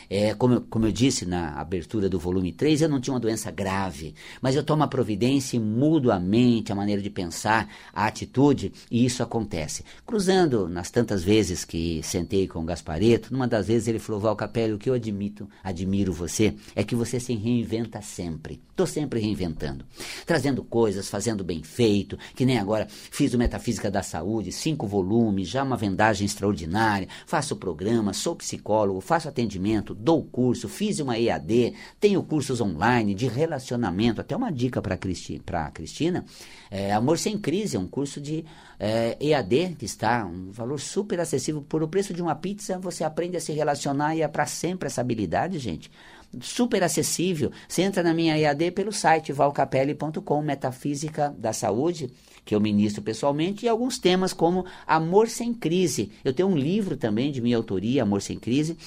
é, 0.10 0.34
como, 0.34 0.56
eu, 0.56 0.62
como 0.62 0.88
eu 0.88 0.92
disse 0.92 1.26
na 1.26 1.54
abertura 1.60 2.10
do 2.10 2.18
volume 2.18 2.52
3, 2.52 2.82
eu 2.82 2.90
não 2.90 3.00
tinha 3.00 3.14
uma 3.14 3.20
doença 3.20 3.52
grave, 3.52 4.16
mas 4.42 4.56
eu 4.56 4.64
tomo 4.64 4.84
a 4.84 4.88
providência 4.88 5.56
e 5.56 5.60
mudo 5.60 6.12
a 6.12 6.20
mente, 6.20 6.72
a 6.72 6.76
maneira 6.76 7.02
de 7.02 7.10
pensar, 7.10 7.70
a 7.94 8.08
atitude, 8.08 8.74
e 8.90 9.06
isso 9.06 9.22
acontece. 9.22 9.84
Cruzando 10.06 10.68
nas 10.68 10.90
tantas 10.90 11.24
vezes 11.24 11.64
que 11.64 12.02
sentei 12.02 12.48
com 12.48 12.60
o 12.60 12.66
Gaspareto, 12.66 13.32
numa 13.32 13.48
das 13.48 13.68
vezes 13.68 13.88
ele 13.88 14.00
falou, 14.00 14.20
Val 14.20 14.36
Capelli, 14.36 14.74
o 14.74 14.80
que 14.80 14.90
eu 14.90 14.96
admito, 14.96 15.48
admiro 15.64 16.12
você, 16.12 16.56
é 16.76 16.84
que 16.84 16.96
você 16.96 17.20
se 17.20 17.36
reinventa 17.36 18.02
sempre. 18.02 18.60
Estou 18.72 18.88
sempre 18.88 19.20
reinventando. 19.20 19.86
Trazendo 20.30 20.64
coisas, 20.64 21.10
fazendo 21.10 21.44
bem 21.44 21.64
feito, 21.64 22.16
que 22.36 22.46
nem 22.46 22.60
agora 22.60 22.86
fiz 22.88 23.34
o 23.34 23.38
Metafísica 23.40 23.90
da 23.90 24.04
Saúde, 24.04 24.52
cinco 24.52 24.86
volumes, 24.86 25.48
já 25.48 25.64
uma 25.64 25.76
vendagem 25.76 26.24
extraordinária, 26.24 27.08
faço 27.26 27.56
programa, 27.56 28.14
sou 28.14 28.36
psicólogo, 28.36 29.02
faço 29.02 29.28
atendimento, 29.28 29.96
dou 29.96 30.24
curso, 30.24 30.70
fiz 30.70 31.00
uma 31.00 31.18
EAD, 31.18 31.74
tenho 32.00 32.22
cursos 32.22 32.62
online 32.62 33.16
de 33.16 33.28
relacionamento, 33.28 34.22
até 34.22 34.36
uma 34.36 34.52
dica 34.52 34.84
para 34.84 34.96
Cristi 34.98 35.42
a 35.52 35.72
Cristina, 35.72 36.24
é, 36.70 36.94
Amor 36.94 37.18
Sem 37.18 37.36
Crise, 37.36 37.76
é 37.76 37.80
um 37.80 37.88
curso 37.88 38.22
de 38.22 38.46
é, 38.80 39.18
EAD 39.20 39.78
que 39.80 39.86
está 39.86 40.28
um 40.28 40.52
valor 40.52 40.80
super 40.80 41.20
acessível, 41.20 41.64
por 41.68 41.82
o 41.82 41.88
preço 41.88 42.14
de 42.14 42.22
uma 42.22 42.36
pizza 42.36 42.78
você 42.78 43.04
aprende 43.04 43.36
a 43.36 43.42
se 43.42 43.52
relacionar 43.52 44.16
e 44.16 44.22
é 44.22 44.28
para 44.28 44.46
sempre 44.46 44.86
essa 44.86 45.02
habilidade, 45.02 45.58
gente 45.58 45.90
super 46.42 46.84
acessível. 46.84 47.52
Você 47.68 47.82
entra 47.82 48.04
na 48.04 48.14
minha 48.14 48.38
EAD 48.38 48.72
pelo 48.72 48.92
site 48.92 49.32
valcapelli.com, 49.32 50.42
Metafísica 50.42 51.34
da 51.38 51.54
Saúde, 51.54 52.12
que 52.46 52.54
eu 52.54 52.60
ministro 52.60 53.02
pessoalmente, 53.02 53.66
e 53.66 53.70
alguns 53.70 53.98
temas 53.98 54.34
como 54.34 54.66
Amor 54.86 55.28
Sem 55.28 55.54
Crise. 55.54 56.12
Eu 56.24 56.34
tenho 56.34 56.50
um 56.50 56.58
livro 56.58 56.98
também 56.98 57.32
de 57.32 57.42
minha 57.42 57.58
autoria, 57.58 58.04
Amor 58.04 58.22
Sem 58.22 58.38
Crise. 58.38 58.78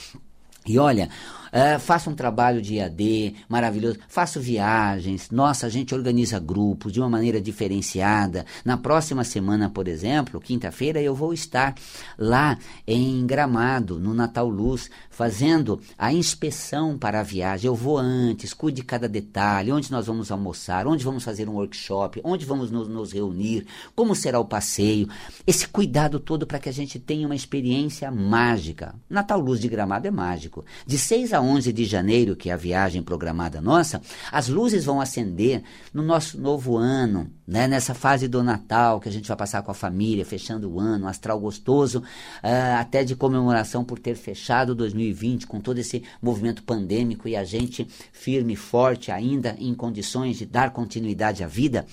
E 0.67 0.79
olha, 0.79 1.09
Uh, 1.53 1.79
faço 1.79 2.09
um 2.09 2.15
trabalho 2.15 2.63
de 2.63 2.77
IAD 2.77 3.35
maravilhoso, 3.47 3.99
faço 4.09 4.41
viagens, 4.41 5.31
nossa, 5.31 5.67
a 5.67 5.69
gente 5.69 5.95
organiza 5.95 6.39
grupos 6.39 6.91
de 6.91 6.99
uma 6.99 7.11
maneira 7.11 7.43
diferenciada. 7.43 8.47
Na 8.65 8.79
próxima 8.79 9.23
semana, 9.23 9.69
por 9.69 9.87
exemplo, 9.87 10.41
quinta-feira, 10.41 11.01
eu 11.03 11.15
vou 11.15 11.35
estar 11.35 11.75
lá 12.17 12.59
em 12.87 13.27
Gramado, 13.27 14.01
no 14.01 14.15
Natal 14.15 14.49
Luz, 14.49 14.91
fazendo 15.11 15.79
a 15.99 16.11
inspeção 16.11 16.97
para 16.97 17.21
a 17.21 17.23
viagem. 17.23 17.69
Eu 17.69 17.75
vou 17.75 17.99
antes, 17.99 18.55
cuide 18.55 18.77
de 18.77 18.83
cada 18.83 19.07
detalhe, 19.07 19.71
onde 19.71 19.93
nós 19.93 20.07
vamos 20.07 20.33
almoçar, 20.33 20.87
onde 20.87 21.05
vamos 21.05 21.23
fazer 21.23 21.49
um 21.49 21.57
workshop, 21.57 22.23
onde 22.25 22.47
vamos 22.47 22.71
nos, 22.71 22.89
nos 22.89 23.13
reunir, 23.13 23.67
como 23.95 24.15
será 24.15 24.41
o 24.41 24.45
passeio. 24.47 25.07
Esse 25.47 25.69
cuidado 25.69 26.19
todo 26.19 26.47
para 26.47 26.59
que 26.59 26.71
a 26.71 26.73
gente 26.73 26.99
tenha 26.99 27.27
uma 27.27 27.37
experiência 27.37 28.11
mágica. 28.11 28.95
Natal 29.11 29.39
Luz 29.39 29.61
de 29.61 29.69
Gramado 29.69 30.09
é 30.09 30.11
mágico. 30.11 30.65
De 30.87 30.97
6 30.97 31.35
a 31.35 31.42
11 31.43 31.73
de 31.73 31.85
janeiro, 31.85 32.37
que 32.37 32.49
é 32.49 32.53
a 32.53 32.57
viagem 32.57 33.03
programada 33.03 33.61
nossa, 33.61 34.01
as 34.31 34.49
luzes 34.49 34.85
vão 34.85 35.01
acender 35.01 35.63
no 35.93 36.03
nosso 36.03 36.41
novo 36.41 36.77
ano, 36.77 37.31
né? 37.47 37.67
nessa 37.67 37.95
fase 37.95 38.29
do 38.29 38.43
Natal, 38.43 39.01
que 39.01 39.09
a 39.09 39.13
gente 39.13 39.29
vai 39.29 39.37
passar 39.37 39.63
com 39.63 39.71
a 39.71 39.75
família, 39.75 40.25
fechando 40.25 40.71
o 40.71 40.81
ano, 40.81 41.05
um 41.05 41.09
astral 41.09 41.39
gostoso, 41.39 41.99
uh, 41.99 42.79
até 42.79 43.05
de 43.05 43.17
comemoração 43.17 43.85
por 43.85 43.99
ter 43.99 44.15
fechado 44.15 44.75
2020 44.75 45.47
com 45.47 45.61
todo 45.61 45.79
esse 45.79 46.03
movimento 46.21 46.63
pandêmico 46.63 47.29
e 47.29 47.37
a 47.37 47.45
gente 47.45 47.87
firme 48.13 48.57
forte 48.57 49.11
ainda 49.11 49.57
em 49.59 49.75
condições 49.75 50.39
de 50.39 50.47
dar 50.47 50.71
continuidade 50.71 51.43
à 51.43 51.47
vida. 51.47 51.87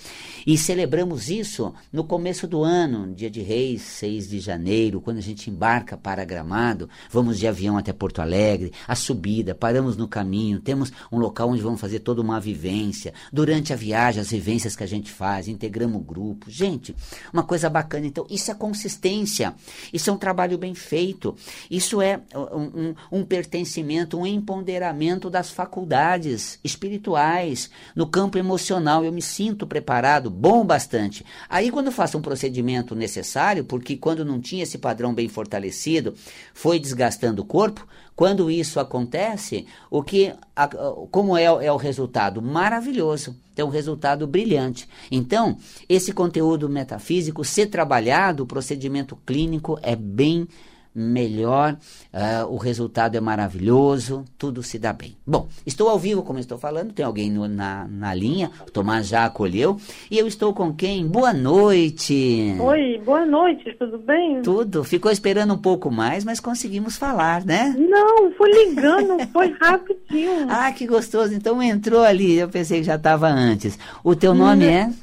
E 0.45 0.57
celebramos 0.57 1.29
isso 1.29 1.73
no 1.91 2.03
começo 2.03 2.47
do 2.47 2.63
ano, 2.63 3.13
dia 3.13 3.29
de 3.29 3.41
Reis, 3.41 3.81
6 3.81 4.29
de 4.29 4.39
janeiro, 4.39 5.01
quando 5.01 5.17
a 5.17 5.21
gente 5.21 5.49
embarca 5.49 5.97
para 5.97 6.25
Gramado, 6.25 6.89
vamos 7.09 7.39
de 7.39 7.47
avião 7.47 7.77
até 7.77 7.91
Porto 7.91 8.21
Alegre, 8.21 8.71
a 8.87 8.95
subida, 9.39 9.55
paramos 9.55 9.95
no 9.95 10.07
caminho, 10.07 10.59
temos 10.59 10.91
um 11.11 11.17
local 11.17 11.49
onde 11.49 11.61
vamos 11.61 11.79
fazer 11.79 11.99
toda 11.99 12.21
uma 12.21 12.39
vivência. 12.39 13.13
Durante 13.31 13.73
a 13.73 13.75
viagem, 13.75 14.21
as 14.21 14.31
vivências 14.31 14.75
que 14.75 14.83
a 14.83 14.87
gente 14.87 15.11
faz, 15.11 15.47
integramos 15.47 16.01
o 16.01 16.03
grupo. 16.03 16.49
Gente, 16.49 16.95
uma 17.31 17.43
coisa 17.43 17.69
bacana. 17.69 18.05
Então, 18.05 18.25
isso 18.29 18.51
é 18.51 18.53
consistência, 18.53 19.53
isso 19.93 20.09
é 20.09 20.13
um 20.13 20.17
trabalho 20.17 20.57
bem 20.57 20.75
feito, 20.75 21.35
isso 21.69 22.01
é 22.01 22.21
um, 22.35 22.89
um, 22.89 22.95
um 23.19 23.25
pertencimento, 23.25 24.17
um 24.17 24.27
empoderamento 24.27 25.29
das 25.29 25.49
faculdades 25.49 26.59
espirituais, 26.63 27.69
no 27.95 28.07
campo 28.07 28.37
emocional. 28.37 29.03
Eu 29.03 29.11
me 29.11 29.21
sinto 29.21 29.65
preparado, 29.65 30.29
bom 30.29 30.65
bastante. 30.65 31.25
Aí, 31.49 31.71
quando 31.71 31.91
faço 31.91 32.17
um 32.17 32.21
procedimento 32.21 32.95
necessário, 32.95 33.63
porque 33.63 33.95
quando 33.95 34.25
não 34.25 34.39
tinha 34.39 34.63
esse 34.63 34.77
padrão 34.77 35.13
bem 35.13 35.27
fortalecido, 35.27 36.13
foi 36.53 36.79
desgastando 36.79 37.41
o 37.41 37.45
corpo, 37.45 37.87
quando 38.19 38.51
isso 38.51 38.81
acontece, 38.81 39.65
o 39.89 40.03
que, 40.03 40.33
a, 40.53 40.67
como 41.09 41.37
é, 41.37 41.45
é 41.45 41.71
o 41.71 41.77
resultado? 41.77 42.41
Maravilhoso. 42.41 43.33
Tem 43.55 43.63
um 43.63 43.69
resultado 43.69 44.27
brilhante. 44.27 44.89
Então, 45.09 45.55
esse 45.87 46.11
conteúdo 46.11 46.67
metafísico, 46.67 47.45
ser 47.45 47.67
trabalhado, 47.67 48.43
o 48.43 48.45
procedimento 48.45 49.15
clínico 49.25 49.79
é 49.81 49.95
bem 49.95 50.49
melhor, 50.93 51.77
uh, 52.13 52.51
o 52.51 52.57
resultado 52.57 53.15
é 53.15 53.19
maravilhoso, 53.19 54.25
tudo 54.37 54.63
se 54.63 54.79
dá 54.79 54.91
bem. 54.91 55.15
Bom, 55.25 55.47
estou 55.65 55.89
ao 55.89 55.99
vivo, 55.99 56.23
como 56.23 56.39
estou 56.39 56.57
falando, 56.57 56.93
tem 56.93 57.05
alguém 57.05 57.31
no, 57.31 57.47
na, 57.47 57.87
na 57.87 58.13
linha, 58.13 58.51
o 58.67 58.71
Tomás 58.71 59.07
já 59.07 59.25
acolheu, 59.25 59.77
e 60.09 60.17
eu 60.17 60.27
estou 60.27 60.53
com 60.53 60.73
quem? 60.73 61.07
Boa 61.07 61.33
noite! 61.33 62.55
Oi, 62.59 63.01
boa 63.05 63.25
noite, 63.25 63.75
tudo 63.77 63.97
bem? 63.99 64.41
Tudo, 64.41 64.83
ficou 64.83 65.11
esperando 65.11 65.53
um 65.53 65.57
pouco 65.57 65.91
mais, 65.91 66.25
mas 66.25 66.39
conseguimos 66.39 66.97
falar, 66.97 67.45
né? 67.45 67.75
Não, 67.77 68.31
foi 68.33 68.51
ligando, 68.51 69.27
foi 69.31 69.55
rapidinho. 69.59 69.99
Ah, 70.49 70.71
que 70.71 70.87
gostoso, 70.87 71.33
então 71.33 71.61
entrou 71.61 72.01
ali, 72.01 72.37
eu 72.37 72.49
pensei 72.49 72.79
que 72.79 72.85
já 72.85 72.95
estava 72.95 73.27
antes. 73.27 73.77
O 74.03 74.15
teu 74.15 74.33
nome 74.33 74.65
hum. 74.65 74.69
é? 74.69 74.93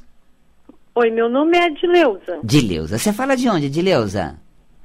Oi, 0.94 1.10
meu 1.10 1.28
nome 1.28 1.56
é 1.58 1.70
Dileuza. 1.70 2.38
Dileuza, 2.42 2.98
você 2.98 3.12
fala 3.12 3.36
de 3.36 3.48
onde, 3.48 3.68
Dileuza? 3.68 4.36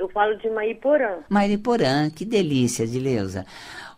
Eu 0.01 0.09
falo 0.09 0.35
de 0.35 0.49
Mairiporã. 0.49 1.19
Mairiporã, 1.29 2.09
que 2.09 2.25
delícia, 2.25 2.87
Dileuza. 2.87 3.45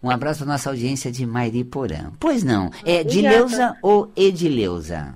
Um 0.04 0.10
abraço 0.10 0.40
para 0.40 0.52
nossa 0.52 0.70
audiência 0.70 1.10
de 1.10 1.26
Mairiporã. 1.26 2.12
Pois 2.20 2.44
não, 2.44 2.70
é 2.86 3.06
Dileuza 3.06 3.78
ou 3.82 4.12
Edileuza? 4.14 5.14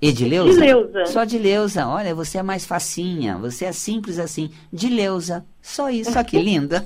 Edileuza? 0.00 0.60
Dileuza. 0.60 1.06
Só 1.06 1.24
Dileuza. 1.24 1.88
Olha, 1.88 2.14
você 2.14 2.38
é 2.38 2.42
mais 2.44 2.64
facinha, 2.64 3.36
você 3.36 3.64
é 3.64 3.72
simples 3.72 4.20
assim. 4.20 4.48
Dileuza. 4.72 5.44
Só 5.60 5.90
isso, 5.90 6.12
olha 6.16 6.24
que 6.24 6.38
lindo. 6.38 6.76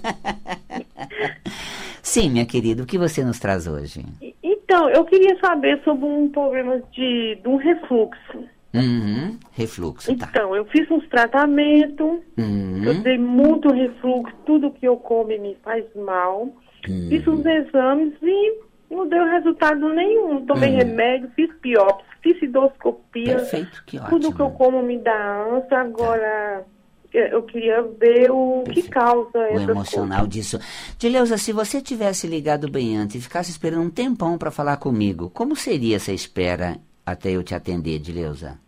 Sim, 2.03 2.31
minha 2.31 2.46
querida, 2.46 2.83
o 2.83 2.87
que 2.87 2.96
você 2.96 3.22
nos 3.22 3.38
traz 3.38 3.66
hoje? 3.66 4.03
Então, 4.42 4.88
eu 4.88 5.05
queria 5.05 5.38
saber 5.40 5.79
sobre 5.85 6.07
um 6.07 6.31
problema 6.31 6.81
de, 6.92 7.38
de 7.42 7.48
um 7.48 7.57
refluxo. 7.57 8.48
Uhum, 8.74 9.38
refluxo, 9.52 10.14
tá. 10.16 10.28
Então, 10.31 10.54
eu 10.54 10.64
fiz 10.66 10.90
uns 10.90 11.07
tratamentos, 11.09 12.20
uhum. 12.37 12.85
eu 12.85 12.94
dei 13.02 13.16
muito 13.16 13.72
refluxo, 13.72 14.35
tudo 14.44 14.70
que 14.70 14.87
eu 14.87 14.96
como 14.96 15.28
me 15.28 15.57
faz 15.64 15.85
mal. 15.94 16.42
Uhum. 16.88 17.09
Fiz 17.09 17.26
uns 17.26 17.44
exames 17.44 18.14
e 18.22 18.61
não 18.90 19.09
deu 19.09 19.24
resultado 19.24 19.88
nenhum. 19.88 20.44
Tomei 20.44 20.70
uhum. 20.70 20.78
remédio, 20.78 21.31
fiz 21.35 21.50
biópsia, 21.61 22.04
fiz 22.22 22.42
endoscopia. 22.42 23.37
Perfeito, 23.37 23.83
que 23.87 23.98
ótimo. 23.98 24.11
Tudo 24.11 24.35
que 24.37 24.42
eu 24.42 24.50
como 24.50 24.83
me 24.83 24.98
dá 24.98 25.44
ânsia, 25.44 25.78
agora... 25.78 26.64
Tá 26.64 26.78
eu 27.11 27.42
queria 27.44 27.83
ver 27.83 28.31
o 28.31 28.62
Perfeito. 28.64 28.87
que 28.87 28.90
causa 28.90 29.38
o 29.38 29.59
emocional 29.59 30.20
coisas. 30.20 30.28
disso. 30.28 30.59
Dileuza, 30.98 31.38
se 31.38 31.52
você 31.52 31.81
tivesse 31.81 32.26
ligado 32.26 32.70
bem 32.70 32.98
antes 32.98 33.16
e 33.16 33.20
ficasse 33.20 33.50
esperando 33.50 33.81
um 33.81 33.90
tempão 33.90 34.37
para 34.37 34.50
falar 34.50 34.76
comigo, 34.76 35.31
como 35.31 35.57
seria 35.57 35.96
essa 35.96 36.12
espera 36.12 36.76
até 37.10 37.30
eu 37.30 37.42
te 37.42 37.54
atender, 37.54 37.98
Dileuza? 37.98 38.58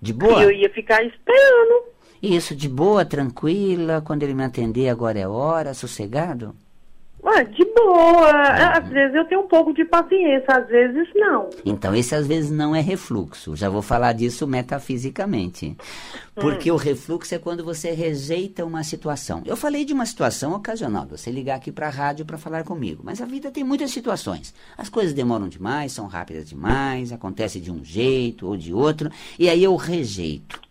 De 0.00 0.12
boa? 0.12 0.42
Eu 0.42 0.50
ia 0.50 0.70
ficar 0.70 1.04
esperando. 1.04 1.84
Isso, 2.22 2.54
de 2.54 2.68
boa, 2.68 3.04
tranquila, 3.04 4.00
quando 4.00 4.22
ele 4.22 4.34
me 4.34 4.44
atender, 4.44 4.88
agora 4.88 5.18
é 5.18 5.26
hora, 5.26 5.74
sossegado? 5.74 6.54
Ué, 7.22 7.44
de 7.44 7.59
Uhum. 7.88 8.24
Às 8.24 8.88
vezes 8.88 9.14
eu 9.14 9.24
tenho 9.24 9.40
um 9.42 9.48
pouco 9.48 9.72
de 9.72 9.84
paciência, 9.84 10.46
às 10.48 10.66
vezes 10.68 11.08
não. 11.14 11.48
Então, 11.64 11.94
esse 11.94 12.14
às 12.14 12.26
vezes 12.26 12.50
não 12.50 12.74
é 12.74 12.80
refluxo. 12.80 13.56
Já 13.56 13.68
vou 13.68 13.82
falar 13.82 14.12
disso 14.12 14.46
metafisicamente. 14.46 15.76
Porque 16.34 16.70
hum. 16.70 16.74
o 16.74 16.78
refluxo 16.78 17.34
é 17.34 17.38
quando 17.38 17.64
você 17.64 17.90
rejeita 17.90 18.64
uma 18.64 18.82
situação. 18.82 19.42
Eu 19.44 19.56
falei 19.56 19.84
de 19.84 19.92
uma 19.92 20.06
situação 20.06 20.54
ocasional, 20.54 21.06
você 21.06 21.30
ligar 21.30 21.56
aqui 21.56 21.72
para 21.72 21.88
a 21.88 21.90
rádio 21.90 22.24
para 22.24 22.38
falar 22.38 22.64
comigo. 22.64 23.02
Mas 23.04 23.20
a 23.20 23.26
vida 23.26 23.50
tem 23.50 23.64
muitas 23.64 23.90
situações. 23.90 24.54
As 24.76 24.88
coisas 24.88 25.12
demoram 25.12 25.48
demais, 25.48 25.92
são 25.92 26.06
rápidas 26.06 26.48
demais, 26.48 27.12
acontece 27.12 27.60
de 27.60 27.70
um 27.70 27.84
jeito 27.84 28.46
ou 28.46 28.56
de 28.56 28.72
outro, 28.72 29.10
e 29.38 29.48
aí 29.48 29.62
eu 29.62 29.76
rejeito. 29.76 30.69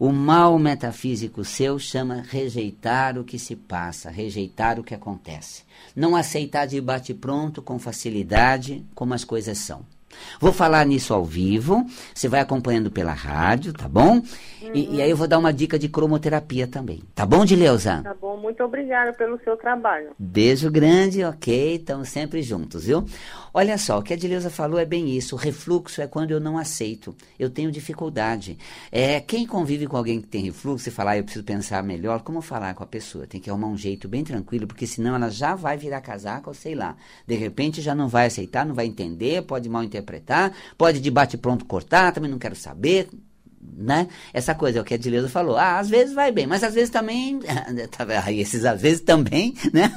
O 0.00 0.12
mal 0.12 0.56
metafísico 0.60 1.44
seu 1.44 1.76
chama 1.76 2.22
rejeitar 2.22 3.18
o 3.18 3.24
que 3.24 3.36
se 3.36 3.56
passa, 3.56 4.10
rejeitar 4.10 4.78
o 4.78 4.84
que 4.84 4.94
acontece. 4.94 5.64
Não 5.94 6.14
aceitar 6.14 6.66
de 6.66 6.80
bate-pronto, 6.80 7.60
com 7.60 7.80
facilidade, 7.80 8.86
como 8.94 9.12
as 9.12 9.24
coisas 9.24 9.58
são. 9.58 9.84
Vou 10.40 10.52
falar 10.52 10.84
nisso 10.86 11.12
ao 11.12 11.24
vivo, 11.24 11.84
você 12.14 12.28
vai 12.28 12.40
acompanhando 12.40 12.90
pela 12.90 13.12
rádio, 13.12 13.72
tá 13.72 13.88
bom? 13.88 14.22
E, 14.74 14.96
e, 14.96 15.02
aí 15.02 15.10
eu 15.10 15.16
vou 15.16 15.28
dar 15.28 15.38
uma 15.38 15.52
dica 15.52 15.78
de 15.78 15.88
cromoterapia 15.88 16.66
também. 16.66 17.02
Tá 17.14 17.24
bom, 17.24 17.44
Dileuza? 17.44 18.00
Tá 18.02 18.14
bom, 18.14 18.36
muito 18.36 18.62
obrigada 18.62 19.12
pelo 19.12 19.38
seu 19.42 19.56
trabalho. 19.56 20.10
Beijo 20.18 20.70
grande, 20.70 21.24
ok? 21.24 21.76
Estamos 21.76 22.08
sempre 22.08 22.42
juntos, 22.42 22.84
viu? 22.84 23.04
Olha 23.54 23.78
só, 23.78 23.98
o 23.98 24.02
que 24.02 24.12
a 24.12 24.16
Dileuza 24.16 24.50
falou 24.50 24.78
é 24.78 24.84
bem 24.84 25.16
isso. 25.16 25.34
O 25.34 25.38
refluxo 25.38 26.02
é 26.02 26.06
quando 26.06 26.32
eu 26.32 26.40
não 26.40 26.58
aceito. 26.58 27.14
Eu 27.38 27.50
tenho 27.50 27.72
dificuldade. 27.72 28.58
É, 28.92 29.20
quem 29.20 29.46
convive 29.46 29.86
com 29.86 29.96
alguém 29.96 30.20
que 30.20 30.26
tem 30.26 30.44
refluxo 30.44 30.88
e 30.88 30.92
falar, 30.92 31.12
ah, 31.12 31.18
eu 31.18 31.24
preciso 31.24 31.44
pensar 31.44 31.82
melhor, 31.82 32.22
como 32.22 32.40
falar 32.40 32.74
com 32.74 32.82
a 32.82 32.86
pessoa? 32.86 33.26
Tem 33.26 33.40
que 33.40 33.48
arrumar 33.48 33.68
um 33.68 33.76
jeito 33.76 34.08
bem 34.08 34.22
tranquilo, 34.22 34.66
porque 34.66 34.86
senão 34.86 35.14
ela 35.14 35.30
já 35.30 35.54
vai 35.54 35.76
virar 35.76 36.00
casaca 36.00 36.50
ou 36.50 36.54
sei 36.54 36.74
lá. 36.74 36.96
De 37.26 37.34
repente 37.34 37.80
já 37.80 37.94
não 37.94 38.08
vai 38.08 38.26
aceitar, 38.26 38.66
não 38.66 38.74
vai 38.74 38.86
entender, 38.86 39.42
pode 39.42 39.68
mal 39.68 39.82
interpretar, 39.82 40.07
pode 40.76 41.00
de 41.00 41.10
bate-pronto 41.10 41.64
cortar, 41.64 42.12
também 42.12 42.30
não 42.30 42.38
quero 42.38 42.56
saber 42.56 43.08
né? 43.76 44.08
Essa 44.32 44.54
coisa, 44.54 44.78
é 44.78 44.82
o 44.82 44.84
que 44.84 44.94
a 44.94 44.98
Dileuza 44.98 45.28
falou. 45.28 45.56
Ah, 45.56 45.78
às 45.78 45.88
vezes 45.88 46.14
vai 46.14 46.32
bem, 46.32 46.46
mas 46.46 46.62
às 46.64 46.74
vezes 46.74 46.90
também. 46.90 47.40
Tá 47.90 48.30
esses 48.30 48.64
às 48.64 48.80
vezes 48.80 49.00
também, 49.00 49.54
né? 49.72 49.90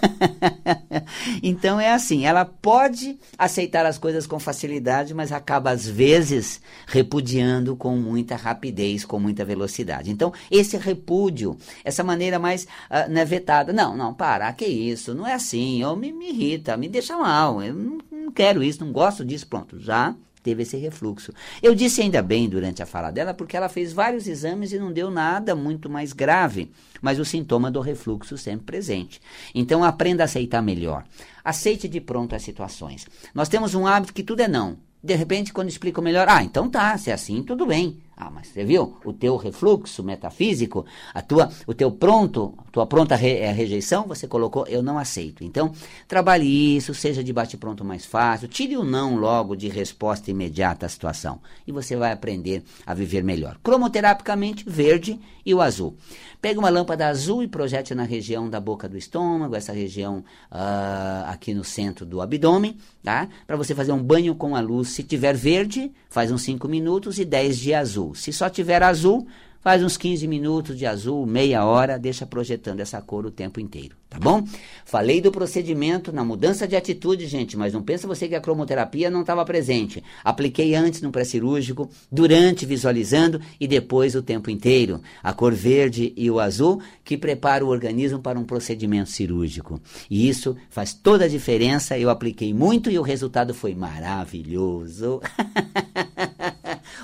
então 1.43 1.80
é 1.80 1.91
assim, 1.91 2.26
ela 2.26 2.45
pode 2.45 3.17
aceitar 3.38 3.86
as 3.86 3.97
coisas 3.97 4.26
com 4.26 4.39
facilidade, 4.39 5.13
mas 5.13 5.32
acaba 5.32 5.71
às 5.71 5.88
vezes 5.88 6.62
repudiando 6.88 7.76
com 7.76 7.95
muita 7.95 8.36
rapidez, 8.36 9.06
com 9.06 9.19
muita 9.19 9.45
velocidade. 9.45 10.12
Então, 10.12 10.34
esse 10.50 10.78
repúdio, 10.78 11.58
essa 11.84 12.04
maneira 12.04 12.39
mais 12.39 12.63
uh, 12.63 13.10
né, 13.10 13.24
vetada, 13.24 13.71
não, 13.71 13.95
não, 13.95 14.13
para, 14.13 14.52
que 14.54 14.65
isso, 14.65 15.13
não 15.13 15.28
é 15.28 15.34
assim, 15.34 15.82
eu 15.82 15.95
me, 15.95 16.12
me 16.12 16.30
irrita, 16.30 16.78
me 16.78 16.88
deixa 16.88 17.17
mal, 17.17 17.62
eu 17.62 17.74
não, 17.74 17.97
não 18.32 18.34
quero 18.34 18.63
isso, 18.63 18.84
não 18.84 18.94
gosto 18.94 19.26
disso, 19.26 19.46
pronto, 19.46 19.78
já 19.78 20.15
teve 20.41 20.63
esse 20.63 20.78
refluxo. 20.78 21.34
Eu 21.62 21.76
disse 21.76 22.02
ainda 22.02 22.22
bem 22.22 22.48
durante 22.48 22.82
a 22.82 22.86
fala 22.86 23.12
dela, 23.12 23.34
porque 23.34 23.56
ela 23.56 23.67
fez 23.67 23.91
vários 23.91 24.26
exames 24.26 24.72
e 24.72 24.80
não 24.80 24.91
deu 24.91 25.12
nada 25.12 25.54
muito 25.54 25.89
mais 25.89 26.13
grave, 26.13 26.72
mas 27.02 27.20
o 27.20 27.26
sintoma 27.26 27.70
do 27.70 27.82
refluxo 27.82 28.38
sempre 28.38 28.65
presente. 28.65 29.22
Então 29.54 29.84
aprenda 29.84 30.24
a 30.24 30.26
aceitar 30.26 30.62
melhor. 30.62 31.04
Aceite 31.44 31.88
de 31.88 32.00
pronto 32.00 32.34
as 32.34 32.41
situações. 32.41 33.06
Nós 33.36 33.50
temos 33.50 33.76
um 33.76 33.86
hábito 33.86 34.13
que 34.13 34.24
tudo 34.24 34.41
é 34.41 34.48
não. 34.48 34.78
De 35.04 35.13
repente, 35.15 35.52
quando 35.52 35.67
explico 35.67 36.02
melhor, 36.02 36.28
ah, 36.30 36.44
então 36.44 36.70
tá, 36.70 36.98
se 36.98 37.10
é 37.10 37.13
assim, 37.13 37.44
tudo 37.44 37.65
bem. 37.65 38.00
Ah, 38.15 38.30
mas 38.30 38.47
você 38.47 38.63
viu? 38.63 38.97
O 39.04 39.12
teu 39.12 39.36
refluxo 39.36 40.04
metafísico, 40.04 40.86
a 41.13 41.21
tua, 41.21 41.50
o 41.65 41.74
teu 41.74 41.91
pronto, 41.91 42.54
tua 42.71 42.86
pronta 42.86 43.15
re, 43.15 43.38
é, 43.38 43.52
rejeição, 43.52 44.08
você 44.08 44.28
colocou 44.28 44.67
eu 44.67 44.84
não 44.84 45.00
aceito. 45.00 45.43
Então, 45.43 45.74
trabalhe 46.08 46.78
isso, 46.78 46.93
seja 46.93 47.24
de 47.24 47.34
bate-pronto 47.34 47.84
mais 47.84 48.06
fácil, 48.06 48.47
tire 48.47 48.78
o 48.78 48.84
não 48.84 49.15
logo 49.15 49.56
de 49.56 49.67
resposta 49.69 50.30
imediata 50.30 50.86
à 50.86 50.89
situação 50.89 51.39
e 51.65 51.71
você 51.71 51.95
vai 51.95 52.12
aprender 52.12 52.63
a 52.86 52.93
viver 52.93 53.24
melhor. 53.24 53.58
Cromoterapicamente, 53.63 54.63
verde 54.67 55.19
e 55.45 55.54
o 55.54 55.62
azul. 55.62 55.95
Pega 56.41 56.60
uma 56.60 56.69
lâmpada 56.69 57.08
azul 57.08 57.43
e 57.43 57.47
projete 57.47 57.93
na 57.93 58.04
região 58.04 58.50
da 58.50 58.60
boca 58.60 58.88
do 58.89 58.97
estômago, 58.97 59.56
essa 59.56 59.71
região 59.71 60.24
uh, 60.52 61.26
aqui 61.28 61.54
no 61.54 61.63
centro 61.63 62.06
do 62.06 62.21
abdômen, 62.21 62.78
tá? 63.04 63.28
Para 63.45 63.56
você 63.56 63.76
fazer 63.76 63.91
um 63.91 64.02
banho 64.02 64.36
com 64.36 64.56
a 64.56 64.60
luz. 64.60 64.89
Se 64.89 65.04
tiver 65.04 65.36
verde, 65.36 65.91
faz 66.10 66.32
uns 66.32 66.41
5 66.43 66.67
minutos 66.67 67.19
e 67.19 67.26
10 67.26 67.58
de 67.58 67.74
azul. 68.02 68.16
Se 68.16 68.34
só 68.34 68.50
tiver 68.50 68.82
azul, 68.82 69.28
faz 69.62 69.84
uns 69.84 69.96
15 69.96 70.28
minutos 70.28 70.78
de 70.78 70.88
azul, 70.88 71.26
meia 71.28 71.64
hora, 71.64 72.00
deixa 72.00 72.26
projetando 72.26 72.80
essa 72.80 73.00
cor 73.00 73.28
o 73.28 73.32
tempo 73.32 73.60
inteiro, 73.60 73.96
tá 74.10 74.18
bom? 74.18 74.44
Falei 74.84 75.22
do 75.22 75.32
procedimento 75.32 76.12
na 76.12 76.26
mudança 76.26 76.68
de 76.68 76.76
atitude, 76.76 77.28
gente, 77.28 77.56
mas 77.56 77.72
não 77.72 77.84
pensa 77.84 78.08
você 78.08 78.28
que 78.28 78.34
a 78.34 78.42
cromoterapia 78.42 79.12
não 79.12 79.22
estava 79.22 79.46
presente. 79.46 80.04
Apliquei 80.24 80.74
antes 80.74 81.04
no 81.04 81.12
pré-cirúrgico, 81.12 81.88
durante 82.12 82.66
visualizando 82.66 83.40
e 83.60 83.68
depois 83.68 84.16
o 84.16 84.24
tempo 84.24 84.50
inteiro. 84.50 85.00
A 85.22 85.32
cor 85.32 85.54
verde 85.54 86.12
e 86.18 86.32
o 86.32 86.40
azul 86.40 86.82
que 87.04 87.16
prepara 87.16 87.64
o 87.64 87.70
organismo 87.70 88.18
para 88.18 88.40
um 88.40 88.44
procedimento 88.44 89.12
cirúrgico. 89.12 89.80
E 90.10 90.28
isso 90.28 90.56
faz 90.72 90.92
toda 90.92 91.26
a 91.26 91.30
diferença. 91.30 92.00
Eu 92.00 92.10
apliquei 92.10 92.52
muito 92.52 92.90
e 92.90 92.98
o 92.98 93.04
resultado 93.04 93.54
foi 93.54 93.76
maravilhoso. 93.76 95.22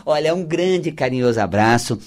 Olha, 0.10 0.34
um 0.34 0.46
grande 0.46 0.90
carinhoso 0.90 1.42
abraço. 1.42 2.00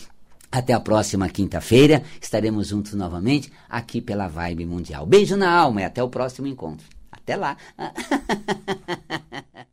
Até 0.50 0.72
a 0.72 0.80
próxima 0.80 1.28
quinta-feira. 1.28 2.02
Estaremos 2.18 2.68
juntos 2.68 2.94
novamente 2.94 3.52
aqui 3.68 4.00
pela 4.00 4.26
Vibe 4.26 4.64
Mundial. 4.64 5.04
Beijo 5.04 5.36
na 5.36 5.52
alma 5.52 5.82
e 5.82 5.84
até 5.84 6.02
o 6.02 6.08
próximo 6.08 6.46
encontro. 6.46 6.86
Até 7.12 7.36
lá. 7.36 7.58